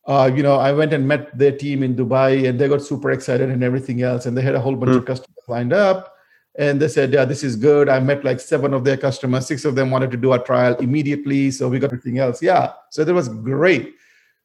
[0.07, 3.11] Uh, you know, I went and met their team in Dubai, and they got super
[3.11, 4.25] excited and everything else.
[4.25, 4.99] And they had a whole bunch mm.
[4.99, 6.16] of customers lined up
[6.59, 9.47] and they said, "Yeah, this is good." I met like seven of their customers.
[9.47, 12.43] Six of them wanted to do a trial immediately, so we got everything else.
[12.43, 13.95] Yeah, so that was great.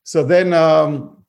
[0.03, 1.23] So then, um,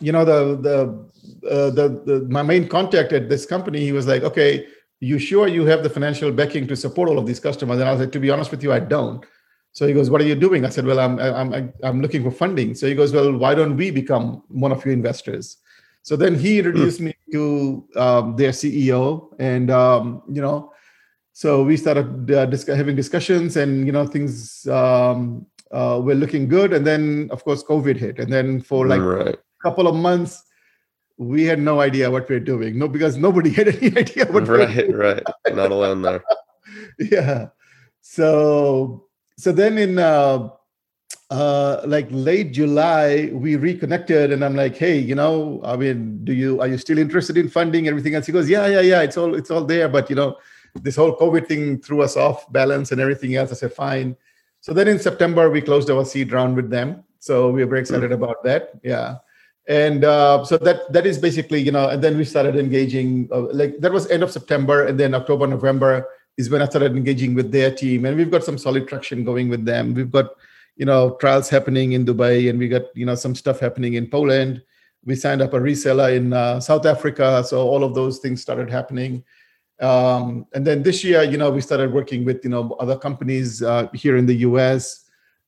[0.00, 4.06] you know, the the, uh, the the my main contact at this company, he was
[4.06, 4.66] like, "Okay,
[5.00, 7.92] you sure you have the financial backing to support all of these customers?" And I
[7.92, 9.24] was like, "To be honest with you, I don't."
[9.72, 12.30] So he goes, "What are you doing?" I said, "Well, I'm I'm I'm looking for
[12.30, 15.56] funding." So he goes, "Well, why don't we become one of your investors?"
[16.04, 20.70] So then he introduced me to um, their CEO, and um, you know,
[21.32, 26.74] so we started uh, having discussions, and you know, things um, uh, were looking good.
[26.74, 29.34] And then, of course, COVID hit, and then for like right.
[29.34, 30.44] a couple of months,
[31.16, 32.78] we had no idea what we are doing.
[32.78, 34.46] No, because nobody had any idea what.
[34.46, 35.22] Right, we right.
[35.54, 36.22] Not alone there.
[36.98, 37.48] yeah.
[38.02, 40.50] So so then in uh,
[41.30, 46.32] uh, like late July, we reconnected, and I'm like, hey, you know, I mean, do
[46.32, 48.26] you are you still interested in funding everything else?
[48.26, 50.36] He goes, yeah, yeah, yeah, it's all it's all there, but you know,
[50.82, 53.50] this whole COVID thing threw us off balance and everything else.
[53.52, 54.16] I said, fine.
[54.60, 57.04] So then in September, we closed our seed round with them.
[57.18, 58.22] So we were very excited mm-hmm.
[58.22, 58.72] about that.
[58.82, 59.16] Yeah.
[59.66, 63.30] And uh, so that that is basically, you know, and then we started engaging.
[63.32, 66.06] Uh, like that was end of September, and then October, November
[66.36, 69.48] is when I started engaging with their team, and we've got some solid traction going
[69.48, 69.94] with them.
[69.94, 70.34] We've got
[70.76, 74.06] you know trials happening in dubai and we got you know some stuff happening in
[74.06, 74.62] poland.
[75.04, 78.70] We signed up a reseller in uh, south africa so all of those things started
[78.70, 79.24] happening.
[79.80, 83.62] Um, and then this year you know we started working with you know other companies
[83.62, 85.04] uh, here in the us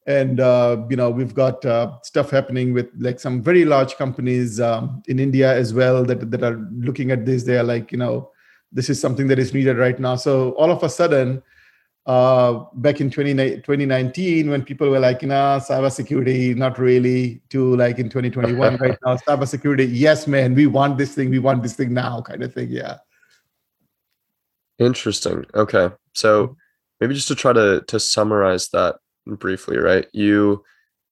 [0.07, 4.61] and uh, you know we've got uh, stuff happening with like some very large companies
[4.61, 7.43] um, in india as well that, that are looking at this.
[7.43, 8.31] They are like you know
[8.73, 10.17] this is something that is needed right now.
[10.17, 11.43] So all of a sudden
[12.07, 17.75] uh, back in 20, 2019 when people were like, you know, cybersecurity, not really, to
[17.77, 21.75] like in 2021 right now, cybersecurity, yes, man, we want this thing, we want this
[21.75, 22.69] thing now, kind of thing.
[22.71, 22.99] Yeah.
[24.79, 25.45] Interesting.
[25.55, 25.91] Okay.
[26.15, 26.57] So
[27.01, 30.07] maybe just to try to to summarize that briefly, right?
[30.13, 30.65] You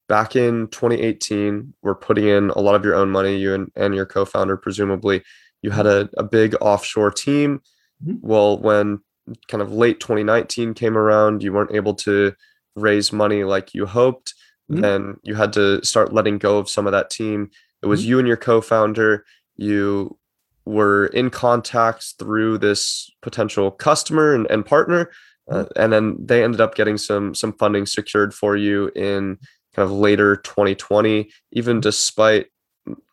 [0.07, 3.95] back in 2018 were putting in a lot of your own money, you and, and
[3.95, 5.23] your co-founder, presumably.
[5.61, 7.61] You had a, a big offshore team.
[8.05, 8.25] Mm-hmm.
[8.25, 8.99] Well, when
[9.47, 12.33] kind of late 2019 came around, you weren't able to
[12.75, 14.33] raise money like you hoped,
[14.71, 14.81] mm-hmm.
[14.81, 17.49] then you had to start letting go of some of that team.
[17.81, 18.09] It was mm-hmm.
[18.09, 19.25] you and your co-founder.
[19.57, 20.17] You
[20.65, 25.11] were in contacts through this potential customer and, and partner,
[25.49, 25.81] uh, mm-hmm.
[25.81, 29.37] and then they ended up getting some some funding secured for you in
[29.75, 32.47] kind of later 2020, even despite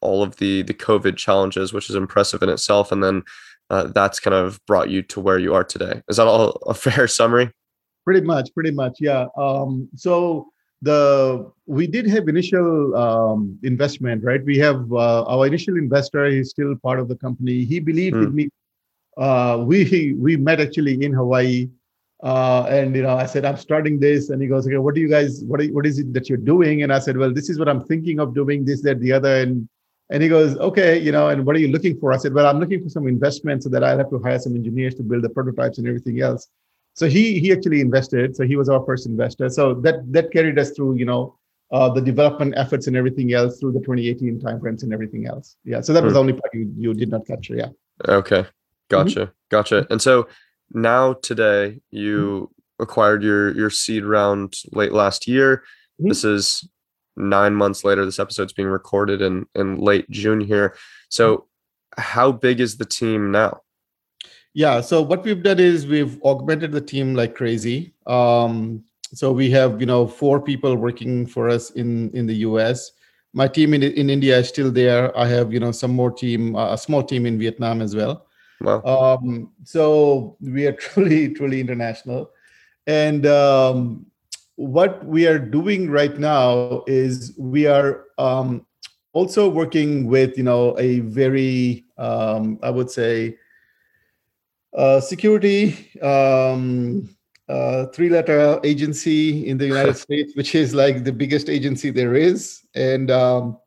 [0.01, 2.93] all of the the COVID challenges, which is impressive in itself.
[2.93, 3.23] And then
[3.73, 6.03] uh, that's kind of brought you to where you are today.
[6.09, 7.51] Is that all a fair summary?
[8.05, 9.27] Pretty much, pretty much, yeah.
[9.37, 10.49] Um, so
[10.83, 14.45] the we did have initial um, investment, right?
[14.45, 16.27] We have uh, our initial investor.
[16.27, 17.65] He's still part of the company.
[17.65, 18.25] He believed mm.
[18.25, 18.49] in me.
[19.17, 21.71] Uh, we we met actually in Hawaii,
[22.23, 25.01] uh, and you know I said I'm starting this, and he goes, okay, what do
[25.01, 26.83] you guys what are, what is it that you're doing?
[26.83, 29.35] And I said, well, this is what I'm thinking of doing, this, that, the other,
[29.43, 29.69] and
[30.13, 32.13] and he goes, okay, you know, and what are you looking for?
[32.13, 34.55] I said, well, I'm looking for some investment so that I'll have to hire some
[34.55, 36.49] engineers to build the prototypes and everything else.
[36.93, 38.37] So he he actually invested.
[38.37, 39.49] So he was our first investor.
[39.49, 41.39] So that that carried us through, you know,
[41.71, 45.57] uh, the development efforts and everything else through the 2018 timeframes and everything else.
[45.65, 45.81] Yeah.
[45.81, 46.17] So that was mm.
[46.17, 47.57] the only part you, you did not capture.
[47.57, 47.69] Yeah.
[48.07, 48.45] Okay.
[48.91, 49.21] Gotcha.
[49.21, 49.33] Mm-hmm.
[49.49, 49.87] Gotcha.
[49.89, 50.29] And so
[50.75, 52.83] now today you mm-hmm.
[52.83, 55.65] acquired your your seed round late last year.
[55.99, 56.09] Mm-hmm.
[56.09, 56.69] This is
[57.17, 58.05] nine months later.
[58.05, 60.77] This episode's being recorded in in late June here.
[61.09, 61.47] So,
[61.97, 63.63] how big is the team now?
[64.55, 64.81] Yeah.
[64.81, 67.95] So what we've done is we've augmented the team like crazy.
[68.07, 72.93] Um, so we have you know four people working for us in in the U.S.
[73.33, 75.17] My team in in India is still there.
[75.17, 78.27] I have you know some more team, uh, a small team in Vietnam as well.
[78.61, 78.83] Wow.
[78.85, 82.31] Um, so we are truly truly international,
[82.87, 84.07] and um,
[84.63, 88.65] what we are doing right now is we are um,
[89.13, 93.39] also working with you know a very um, I would say
[94.77, 97.11] uh, security um,
[97.49, 102.63] uh, three-letter agency in the United States, which is like the biggest agency there is,
[102.77, 103.59] and um,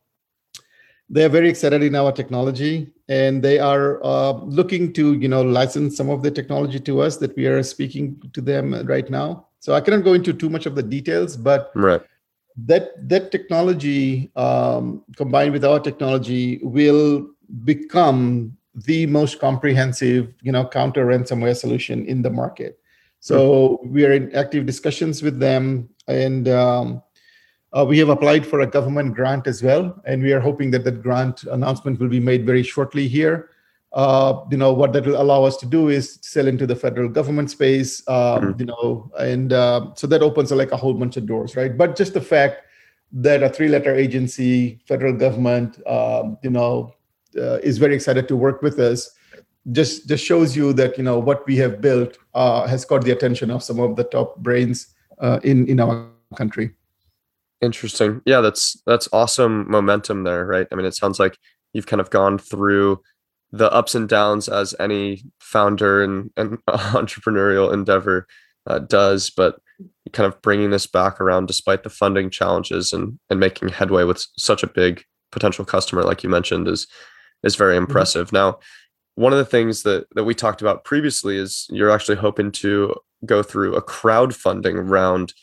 [1.10, 5.42] they are very excited in our technology, and they are uh, looking to you know
[5.42, 9.48] license some of the technology to us that we are speaking to them right now.
[9.66, 12.00] So I cannot go into too much of the details, but right.
[12.70, 17.32] that that technology um, combined with our technology will
[17.64, 22.78] become the most comprehensive, you know, counter ransomware solution in the market.
[23.22, 23.92] So mm-hmm.
[23.92, 27.02] we are in active discussions with them, and um,
[27.74, 30.84] uh, we have applied for a government grant as well, and we are hoping that
[30.84, 33.50] that grant announcement will be made very shortly here
[33.96, 37.08] uh, you know what that will allow us to do is sell into the federal
[37.08, 38.60] government space um, mm-hmm.
[38.60, 41.78] you know and uh, so that opens like a whole bunch of doors right?
[41.78, 42.62] But just the fact
[43.14, 46.94] that a three letter agency federal government um, you know
[47.38, 49.12] uh, is very excited to work with us
[49.72, 53.12] just just shows you that you know what we have built uh, has caught the
[53.12, 56.72] attention of some of the top brains uh, in in our country.
[57.62, 58.22] Interesting.
[58.26, 60.68] Yeah that's that's awesome momentum there right?
[60.70, 61.38] I mean it sounds like
[61.74, 63.02] you've kind of gone through
[63.52, 68.28] the ups and downs as any founder and, and entrepreneurial endeavor
[68.68, 69.60] uh, does, but
[70.14, 74.26] kind of bringing this back around despite the funding challenges and and making headway with
[74.38, 76.88] such a big potential customer like you mentioned is
[77.44, 77.84] is very mm-hmm.
[77.84, 78.28] impressive.
[78.28, 78.36] Mm-hmm.
[78.36, 78.60] Now,
[79.16, 82.96] one of the things that that we talked about previously is you're actually hoping to
[83.26, 85.34] go through a crowdfunding round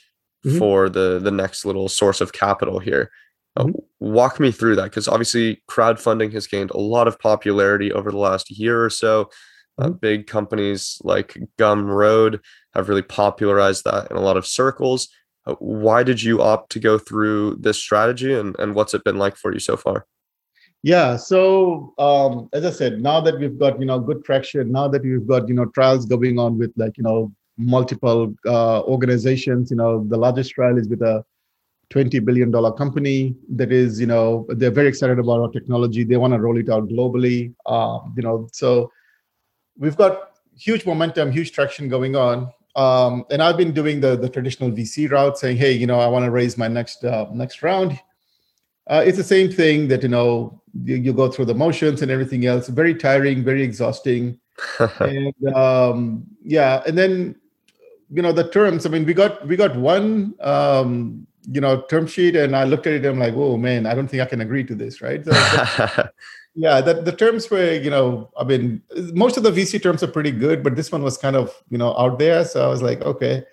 [0.44, 0.58] mm-hmm.
[0.58, 3.10] for the the next little source of capital here.
[3.54, 3.68] Uh,
[4.00, 8.18] walk me through that because obviously crowdfunding has gained a lot of popularity over the
[8.18, 9.28] last year or so.
[9.78, 9.96] Uh, mm-hmm.
[9.98, 12.40] big companies like Gumroad
[12.74, 15.08] have really popularized that in a lot of circles.
[15.46, 19.18] Uh, why did you opt to go through this strategy and, and what's it been
[19.18, 20.06] like for you so far?
[20.82, 24.88] Yeah, so um, as I said, now that we've got you know good traction, now
[24.88, 29.70] that we've got you know trials going on with like you know multiple uh, organizations,
[29.70, 31.24] you know the largest trial is with a
[31.92, 36.04] 20 billion dollar company that is you know they're very excited about our technology.
[36.04, 37.54] They want to roll it out globally.
[37.66, 38.90] Um, you know so
[39.76, 42.50] we've got huge momentum huge traction going on.
[42.74, 46.06] Um, and i've been doing the the traditional vc route saying hey you know i
[46.06, 47.98] want to raise my next uh, next round.
[48.88, 52.10] Uh, it's the same thing that you know you, you, go through the motions and
[52.10, 52.66] everything else.
[52.68, 54.38] Very tiring very exhausting.
[55.00, 57.36] And um, yeah and then
[58.14, 62.06] you know the terms i mean we got we got one um, you know term
[62.06, 64.40] sheet and i looked at it i'm like oh man i don't think i can
[64.40, 65.24] agree to this right?
[65.24, 65.32] So,
[66.54, 70.08] yeah the, the terms were you know i mean most of the vc terms are
[70.08, 72.44] pretty good but this one was kind of you know out there.
[72.44, 73.44] So i was like okay.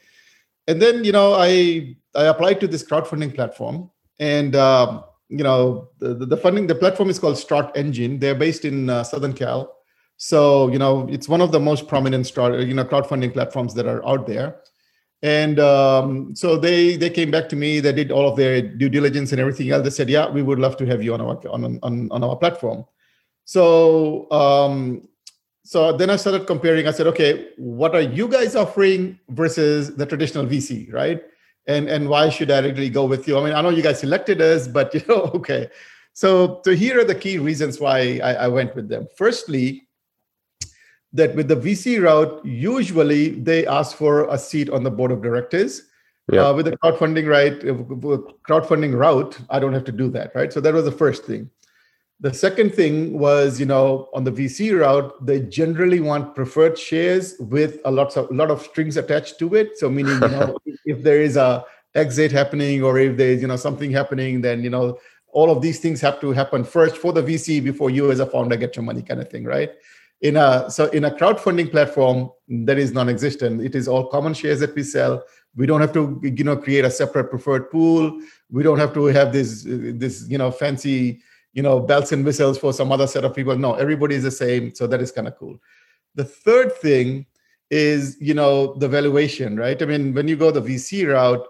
[0.68, 3.90] And then you know i i applied to this crowdfunding platform
[4.20, 8.20] and um, you know the, the funding the platform is called StartEngine.
[8.20, 9.78] They're based in uh, southern cal.
[10.18, 13.88] So you know it's one of the most prominent start you know crowdfunding platforms that
[13.88, 14.58] are out there
[15.22, 18.90] and um, so they they came back to me they did all of their due
[18.90, 21.40] diligence and everything else they said yeah we would love to have you on our
[21.50, 22.86] on on, on our platform
[23.46, 25.08] so um,
[25.64, 30.06] so then i started comparing i said okay what are you guys offering versus the
[30.06, 31.22] traditional vc right
[31.70, 33.38] and and why should I really go with you?
[33.38, 35.70] I mean, I know you guys selected us, but you know, okay.
[36.14, 39.08] So so here are the key reasons why I, I went with them.
[39.16, 39.88] Firstly,
[41.14, 45.22] that with the VC route, usually they ask for a seat on the board of
[45.22, 45.84] directors.
[46.32, 46.48] Yeah.
[46.48, 47.74] Uh, with the crowdfunding right, uh,
[48.48, 50.54] crowdfunding route, I don't have to do that, right?
[50.54, 51.50] So that was the first thing.
[52.20, 57.36] The second thing was, you know, on the VC route, they generally want preferred shares
[57.40, 59.80] with a lot of lot of strings attached to it.
[59.80, 63.56] So meaning, you know, if there is a exit happening or if there's, you know,
[63.56, 65.00] something happening, then you know,
[65.32, 68.26] all of these things have to happen first for the VC before you as a
[68.26, 69.72] founder get your money, kind of thing, right?
[70.22, 73.62] In a so in a crowdfunding platform, that is non-existent.
[73.62, 75.24] It is all common shares that we sell.
[75.56, 78.20] We don't have to, you know, create a separate preferred pool.
[78.52, 81.22] We don't have to have this this, you know, fancy
[81.54, 84.32] you know bells and whistles for some other set of people no everybody is the
[84.32, 85.60] same so that is kind of cool
[86.16, 87.26] the third thing
[87.70, 91.46] is you know the valuation right i mean when you go the vc route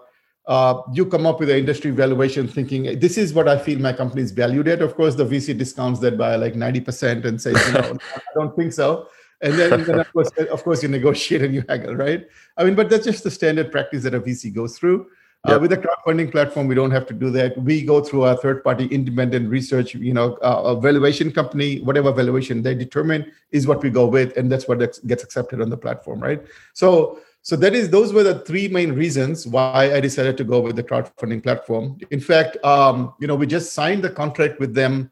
[0.46, 3.92] uh, you come up with an industry valuation thinking this is what i feel my
[3.92, 7.56] company is valued at of course the vc discounts that by like 90% and says
[7.66, 9.08] you know i don't think so
[9.42, 12.26] and then, then of course of course you negotiate and you haggle right
[12.56, 15.06] i mean but that's just the standard practice that a vc goes through
[15.46, 15.56] Yep.
[15.56, 17.56] Uh, with a crowdfunding platform, we don't have to do that.
[17.56, 22.60] We go through a third-party independent research, you know, uh, a valuation company, whatever valuation
[22.60, 26.20] they determine is what we go with, and that's what gets accepted on the platform,
[26.20, 26.44] right?
[26.74, 30.60] So, so that is those were the three main reasons why I decided to go
[30.60, 31.98] with the crowdfunding platform.
[32.10, 35.10] In fact, um, you know, we just signed the contract with them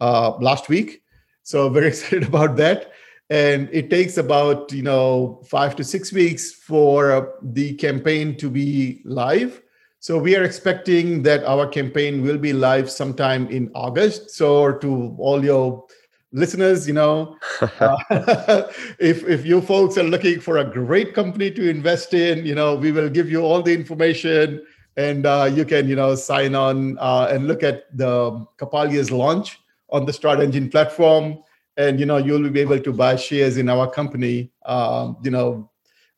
[0.00, 1.02] uh, last week,
[1.42, 2.92] so very excited about that
[3.30, 9.00] and it takes about you know five to six weeks for the campaign to be
[9.04, 9.62] live
[10.02, 14.30] so we are expecting that our campaign will be live sometime in August.
[14.30, 15.84] So to all your
[16.32, 17.96] listeners, you know, uh,
[18.98, 22.74] if if you folks are looking for a great company to invest in, you know,
[22.74, 24.64] we will give you all the information,
[24.96, 29.60] and uh, you can you know sign on uh, and look at the Kapalya's launch
[29.90, 31.38] on the StartEngine platform,
[31.76, 35.70] and you know you'll be able to buy shares in our company, um, you know,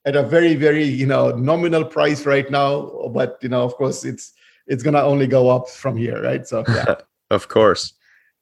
[0.04, 3.08] at a very very you know nominal price right now.
[3.12, 4.32] But you know of course it's
[4.66, 6.46] it's gonna only go up from here right?
[6.46, 6.96] So yeah.
[7.30, 7.94] Of course.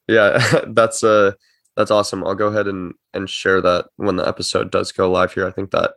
[0.08, 1.32] Yeah that's uh
[1.76, 5.32] that's awesome i'll go ahead and and share that when the episode does go live
[5.32, 5.92] here i think that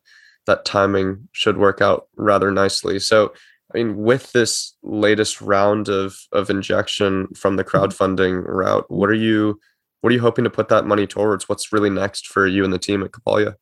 [0.45, 3.33] that timing should work out rather nicely so
[3.73, 7.77] i mean with this latest round of of injection from the mm-hmm.
[7.77, 9.59] crowdfunding route what are you
[10.01, 12.73] what are you hoping to put that money towards what's really next for you and
[12.73, 13.55] the team at Kapalya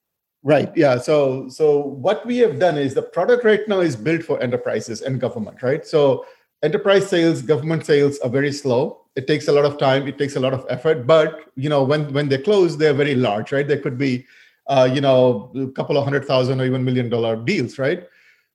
[0.44, 0.76] Right.
[0.76, 0.98] Yeah.
[0.98, 5.02] So so what we have done is the product right now is built for enterprises
[5.02, 5.86] and government, right?
[5.86, 6.26] So
[6.64, 9.06] enterprise sales, government sales are very slow.
[9.16, 10.08] It takes a lot of time.
[10.08, 11.06] It takes a lot of effort.
[11.06, 13.68] But you know, when when they close, they're very large, right?
[13.68, 14.26] They could be,
[14.68, 18.08] uh, you know, a couple of hundred thousand or even million dollar deals, right?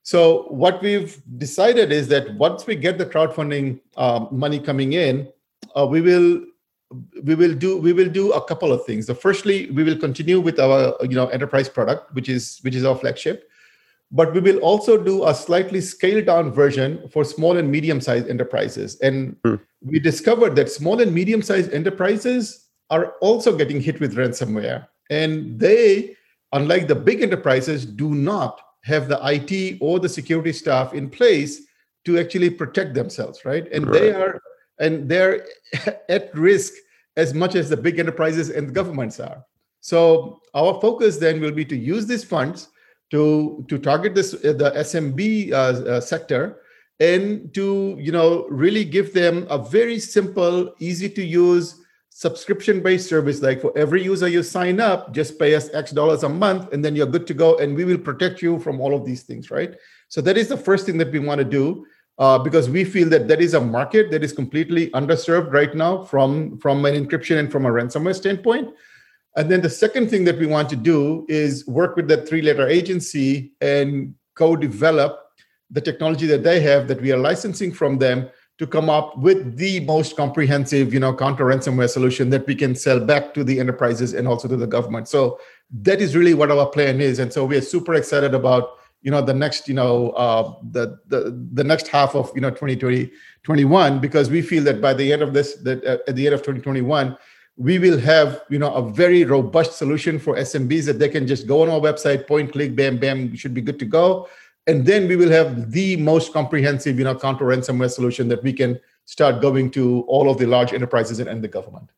[0.02, 5.28] So what we've decided is that once we get the crowdfunding uh, money coming in,
[5.74, 6.42] uh, we will
[7.24, 9.08] we will do we will do a couple of things.
[9.08, 12.84] So firstly, we will continue with our you know enterprise product, which is which is
[12.84, 13.50] our flagship,
[14.10, 18.28] but we will also do a slightly scaled down version for small and medium sized
[18.28, 18.98] enterprises.
[19.00, 19.56] And hmm.
[19.82, 25.58] we discovered that small and medium sized enterprises are also getting hit with ransomware, and
[25.58, 26.16] they,
[26.52, 31.62] unlike the big enterprises, do not have the IT or the security staff in place
[32.04, 33.70] to actually protect themselves, right?
[33.72, 34.00] And right.
[34.00, 34.40] they are
[34.78, 35.44] and they're
[36.08, 36.72] at risk
[37.16, 39.44] as much as the big enterprises and governments are.
[39.80, 42.68] So our focus then will be to use these funds
[43.10, 46.60] to to target this uh, the SMB uh, uh, sector
[47.00, 53.10] and to you know really give them a very simple, easy to use subscription based
[53.10, 56.72] service like for every user you sign up just pay us x dollars a month
[56.72, 59.22] and then you're good to go and we will protect you from all of these
[59.24, 59.74] things right
[60.08, 61.84] so that is the first thing that we want to do
[62.18, 66.02] uh, because we feel that that is a market that is completely underserved right now
[66.02, 68.70] from, from an encryption and from a ransomware standpoint.
[69.36, 72.42] And then the second thing that we want to do is work with that three
[72.42, 75.20] letter agency and co develop
[75.70, 78.28] the technology that they have that we are licensing from them
[78.58, 82.74] to come up with the most comprehensive you know counter ransomware solution that we can
[82.74, 85.08] sell back to the enterprises and also to the government.
[85.08, 85.38] So
[85.82, 87.18] that is really what our plan is.
[87.18, 90.98] And so we are super excited about you know the next you know uh, the,
[91.08, 93.12] the the next half of you know 2020
[93.42, 96.34] 21 because we feel that by the end of this that uh, at the end
[96.34, 97.16] of 2021
[97.56, 101.46] we will have you know a very robust solution for SMBs that they can just
[101.46, 104.28] go on our website point click bam bam should be good to go
[104.66, 108.52] and then we will have the most comprehensive you know counter ransomware solution that we
[108.52, 111.88] can start going to all of the large enterprises and, and the government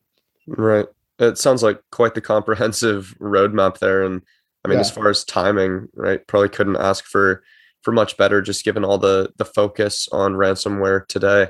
[0.46, 0.86] right
[1.18, 4.22] it sounds like quite the comprehensive roadmap there and
[4.64, 4.80] I mean, yeah.
[4.80, 6.26] as far as timing, right?
[6.26, 7.42] Probably couldn't ask for
[7.82, 11.48] for much better, just given all the the focus on ransomware today.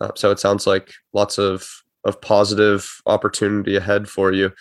[0.00, 4.52] Uh, so it sounds like lots of of positive opportunity ahead for you.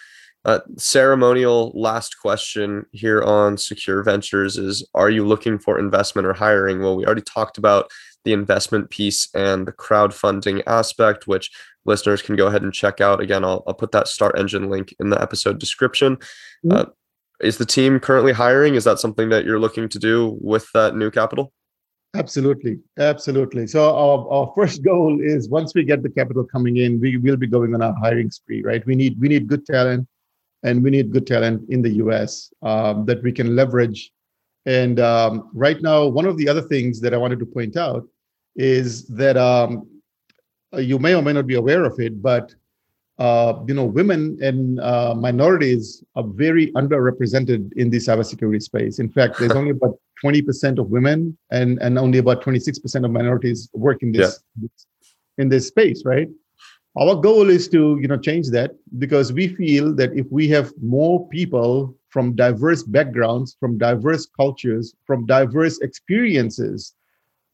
[0.46, 6.34] Uh, ceremonial last question here on Secure Ventures is Are you looking for investment or
[6.34, 6.82] hiring?
[6.82, 7.92] Well, we already talked about
[8.24, 11.52] the investment piece and the crowdfunding aspect, which
[11.86, 13.22] listeners can go ahead and check out.
[13.22, 16.18] Again, I'll, I'll put that StartEngine link in the episode description.
[16.66, 16.72] Mm-hmm.
[16.72, 16.86] Uh,
[17.42, 18.76] is the team currently hiring?
[18.76, 21.54] Is that something that you're looking to do with that new capital?
[22.16, 23.68] Absolutely, absolutely.
[23.68, 27.38] So our, our first goal is once we get the capital coming in, we will
[27.38, 28.84] be going on a hiring spree, right?
[28.86, 30.08] We need we need good talent,
[30.64, 32.52] and we need good talent in the U.S.
[32.64, 34.12] Um, that we can leverage.
[34.66, 38.08] And um, right now, one of the other things that I wanted to point out
[38.56, 39.88] is that um,
[40.78, 42.54] you may or may not be aware of it, but
[43.68, 49.00] you know, women and uh, minorities are very underrepresented in the cybersecurity space.
[49.00, 53.70] In fact, there's only about 20% of women and, and only about 26% of minorities
[53.74, 54.68] work in this, yeah.
[55.38, 56.30] in this space, right?
[56.98, 60.74] Our goal is to you know change that because we feel that if we have
[60.82, 66.96] more people from diverse backgrounds, from diverse cultures, from diverse experiences,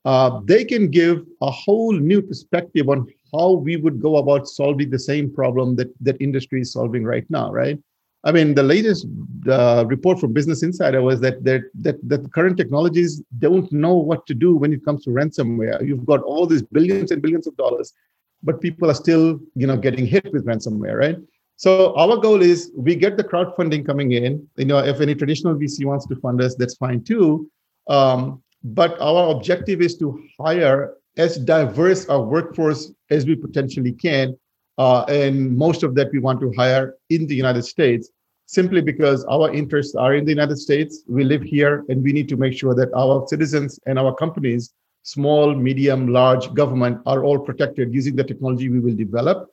[0.06, 4.90] uh, they can give a whole new perspective on how we would go about solving
[4.90, 7.80] the same problem that that industry is solving right now, right?
[8.26, 9.06] I mean, the latest
[9.48, 14.34] uh, report from Business Insider was that that that current technologies don't know what to
[14.34, 15.86] do when it comes to ransomware.
[15.88, 17.94] You've got all these billions and billions of dollars,
[18.42, 21.18] but people are still, you know, getting hit with ransomware, right?
[21.58, 24.48] So our goal is we get the crowdfunding coming in.
[24.58, 27.50] You know, if any traditional VC wants to fund us, that's fine too.
[27.88, 34.38] Um, but our objective is to hire as diverse a workforce as we potentially can.
[34.78, 38.10] Uh, and most of that we want to hire in the United States
[38.46, 41.04] simply because our interests are in the United States.
[41.08, 44.74] We live here and we need to make sure that our citizens and our companies,
[45.04, 49.50] small, medium, large government, are all protected using the technology we will develop.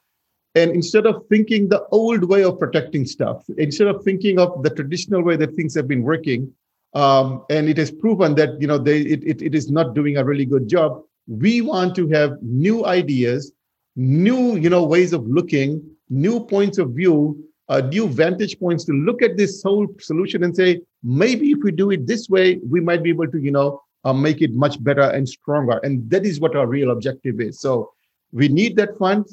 [0.55, 4.71] And instead of thinking the old way of protecting stuff, instead of thinking of the
[4.71, 6.53] traditional way that things have been working,
[6.95, 10.19] um, and it has proven that you know they, it, it, it is not doing
[10.19, 13.53] a really good job, we want to have new ideas
[13.97, 18.93] new you know ways of looking new points of view uh, new vantage points to
[18.93, 22.81] look at this whole solution and say maybe if we do it this way we
[22.81, 25.79] might be able to you know uh, make it much better and stronger.
[25.83, 27.61] And that is what our real objective is.
[27.61, 27.93] So
[28.33, 29.27] we need that fund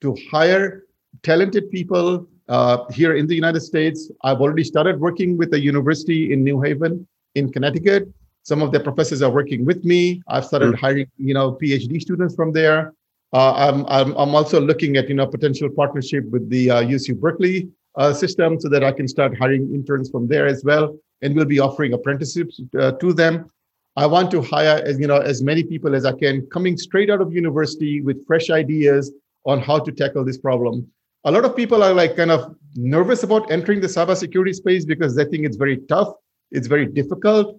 [0.00, 0.84] to hire
[1.22, 4.10] talented people uh, here in the united states.
[4.24, 8.08] I've already started working with a university in new haven in connecticut
[8.48, 10.22] some of the professors are working with me.
[10.26, 10.78] I've started mm.
[10.78, 12.94] hiring, you know, PhD students from there.
[13.34, 17.20] Uh, I'm, I'm, I'm also looking at, you know, potential partnership with the uh, UC
[17.20, 20.96] Berkeley uh, system so that I can start hiring interns from there as well.
[21.20, 23.50] And we'll be offering apprenticeships uh, to them.
[23.96, 27.10] I want to hire, as you know, as many people as I can coming straight
[27.10, 29.12] out of university with fresh ideas
[29.44, 30.86] on how to tackle this problem.
[31.24, 35.14] A lot of people are like kind of nervous about entering the cybersecurity space because
[35.14, 36.14] they think it's very tough,
[36.50, 37.58] it's very difficult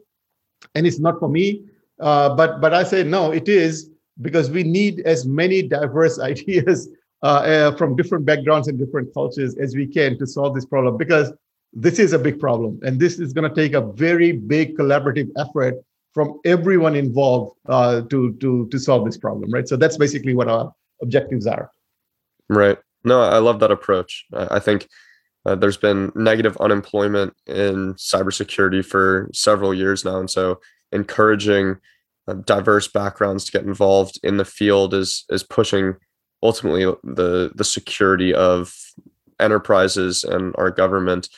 [0.76, 1.64] and it's not for me.
[2.00, 3.90] Uh, but but I say no, it is
[4.22, 6.90] because we need as many diverse ideas
[7.24, 10.98] uh, uh, from different backgrounds and different cultures as we can to solve this problem
[10.98, 11.34] because
[11.74, 12.80] this is a big problem.
[12.82, 15.76] And this is going to take a very big collaborative effort
[16.14, 19.68] from everyone involved uh, to to to solve this problem right?
[19.68, 21.70] So that's basically what our objectives are.
[22.48, 22.78] Right.
[23.04, 24.26] No i love that approach.
[24.34, 24.88] I think
[25.50, 30.60] uh, there's been negative unemployment in cybersecurity for several years now, and so
[30.92, 31.78] encouraging
[32.28, 35.96] uh, diverse backgrounds to get involved in the field is is pushing
[36.44, 38.76] ultimately the the security of
[39.40, 41.30] enterprises and our government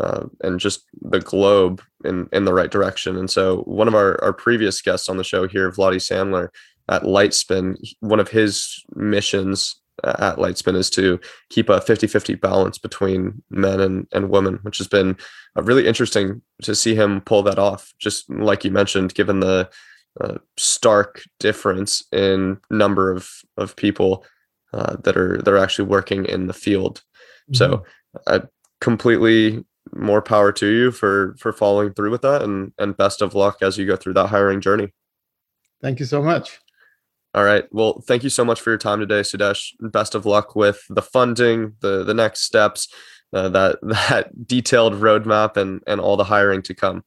[0.00, 3.16] uh, and just the globe in in the right direction.
[3.16, 6.48] And so one of our our previous guests on the show here, Vladi Sandler
[6.88, 11.20] at Lightspin, one of his missions at Lightspin is to
[11.50, 15.16] keep a 50-50 balance between men and, and women, which has been
[15.56, 17.92] really interesting to see him pull that off.
[17.98, 19.68] Just like you mentioned, given the
[20.20, 24.24] uh, stark difference in number of of people
[24.72, 27.02] uh, that are that are actually working in the field.
[27.50, 27.54] Mm-hmm.
[27.54, 27.84] So,
[28.26, 28.40] uh,
[28.80, 33.34] completely more power to you for for following through with that, and and best of
[33.34, 34.92] luck as you go through that hiring journey.
[35.80, 36.60] Thank you so much.
[37.34, 37.64] All right.
[37.70, 39.72] Well, thank you so much for your time today, Sudesh.
[39.80, 42.88] Best of luck with the funding, the the next steps,
[43.32, 47.04] uh, that that detailed roadmap, and and all the hiring to come.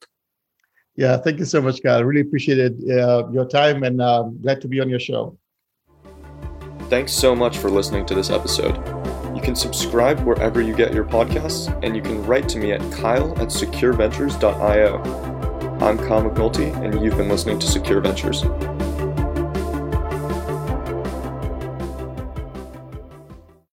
[0.96, 2.04] Yeah, thank you so much, Kyle.
[2.04, 5.36] Really appreciated uh, your time, and uh, glad to be on your show.
[6.88, 8.76] Thanks so much for listening to this episode.
[9.34, 12.80] You can subscribe wherever you get your podcasts, and you can write to me at
[12.92, 15.02] kyle at secureventures.io.
[15.80, 18.44] I'm Kyle McNulty, and you've been listening to Secure Ventures.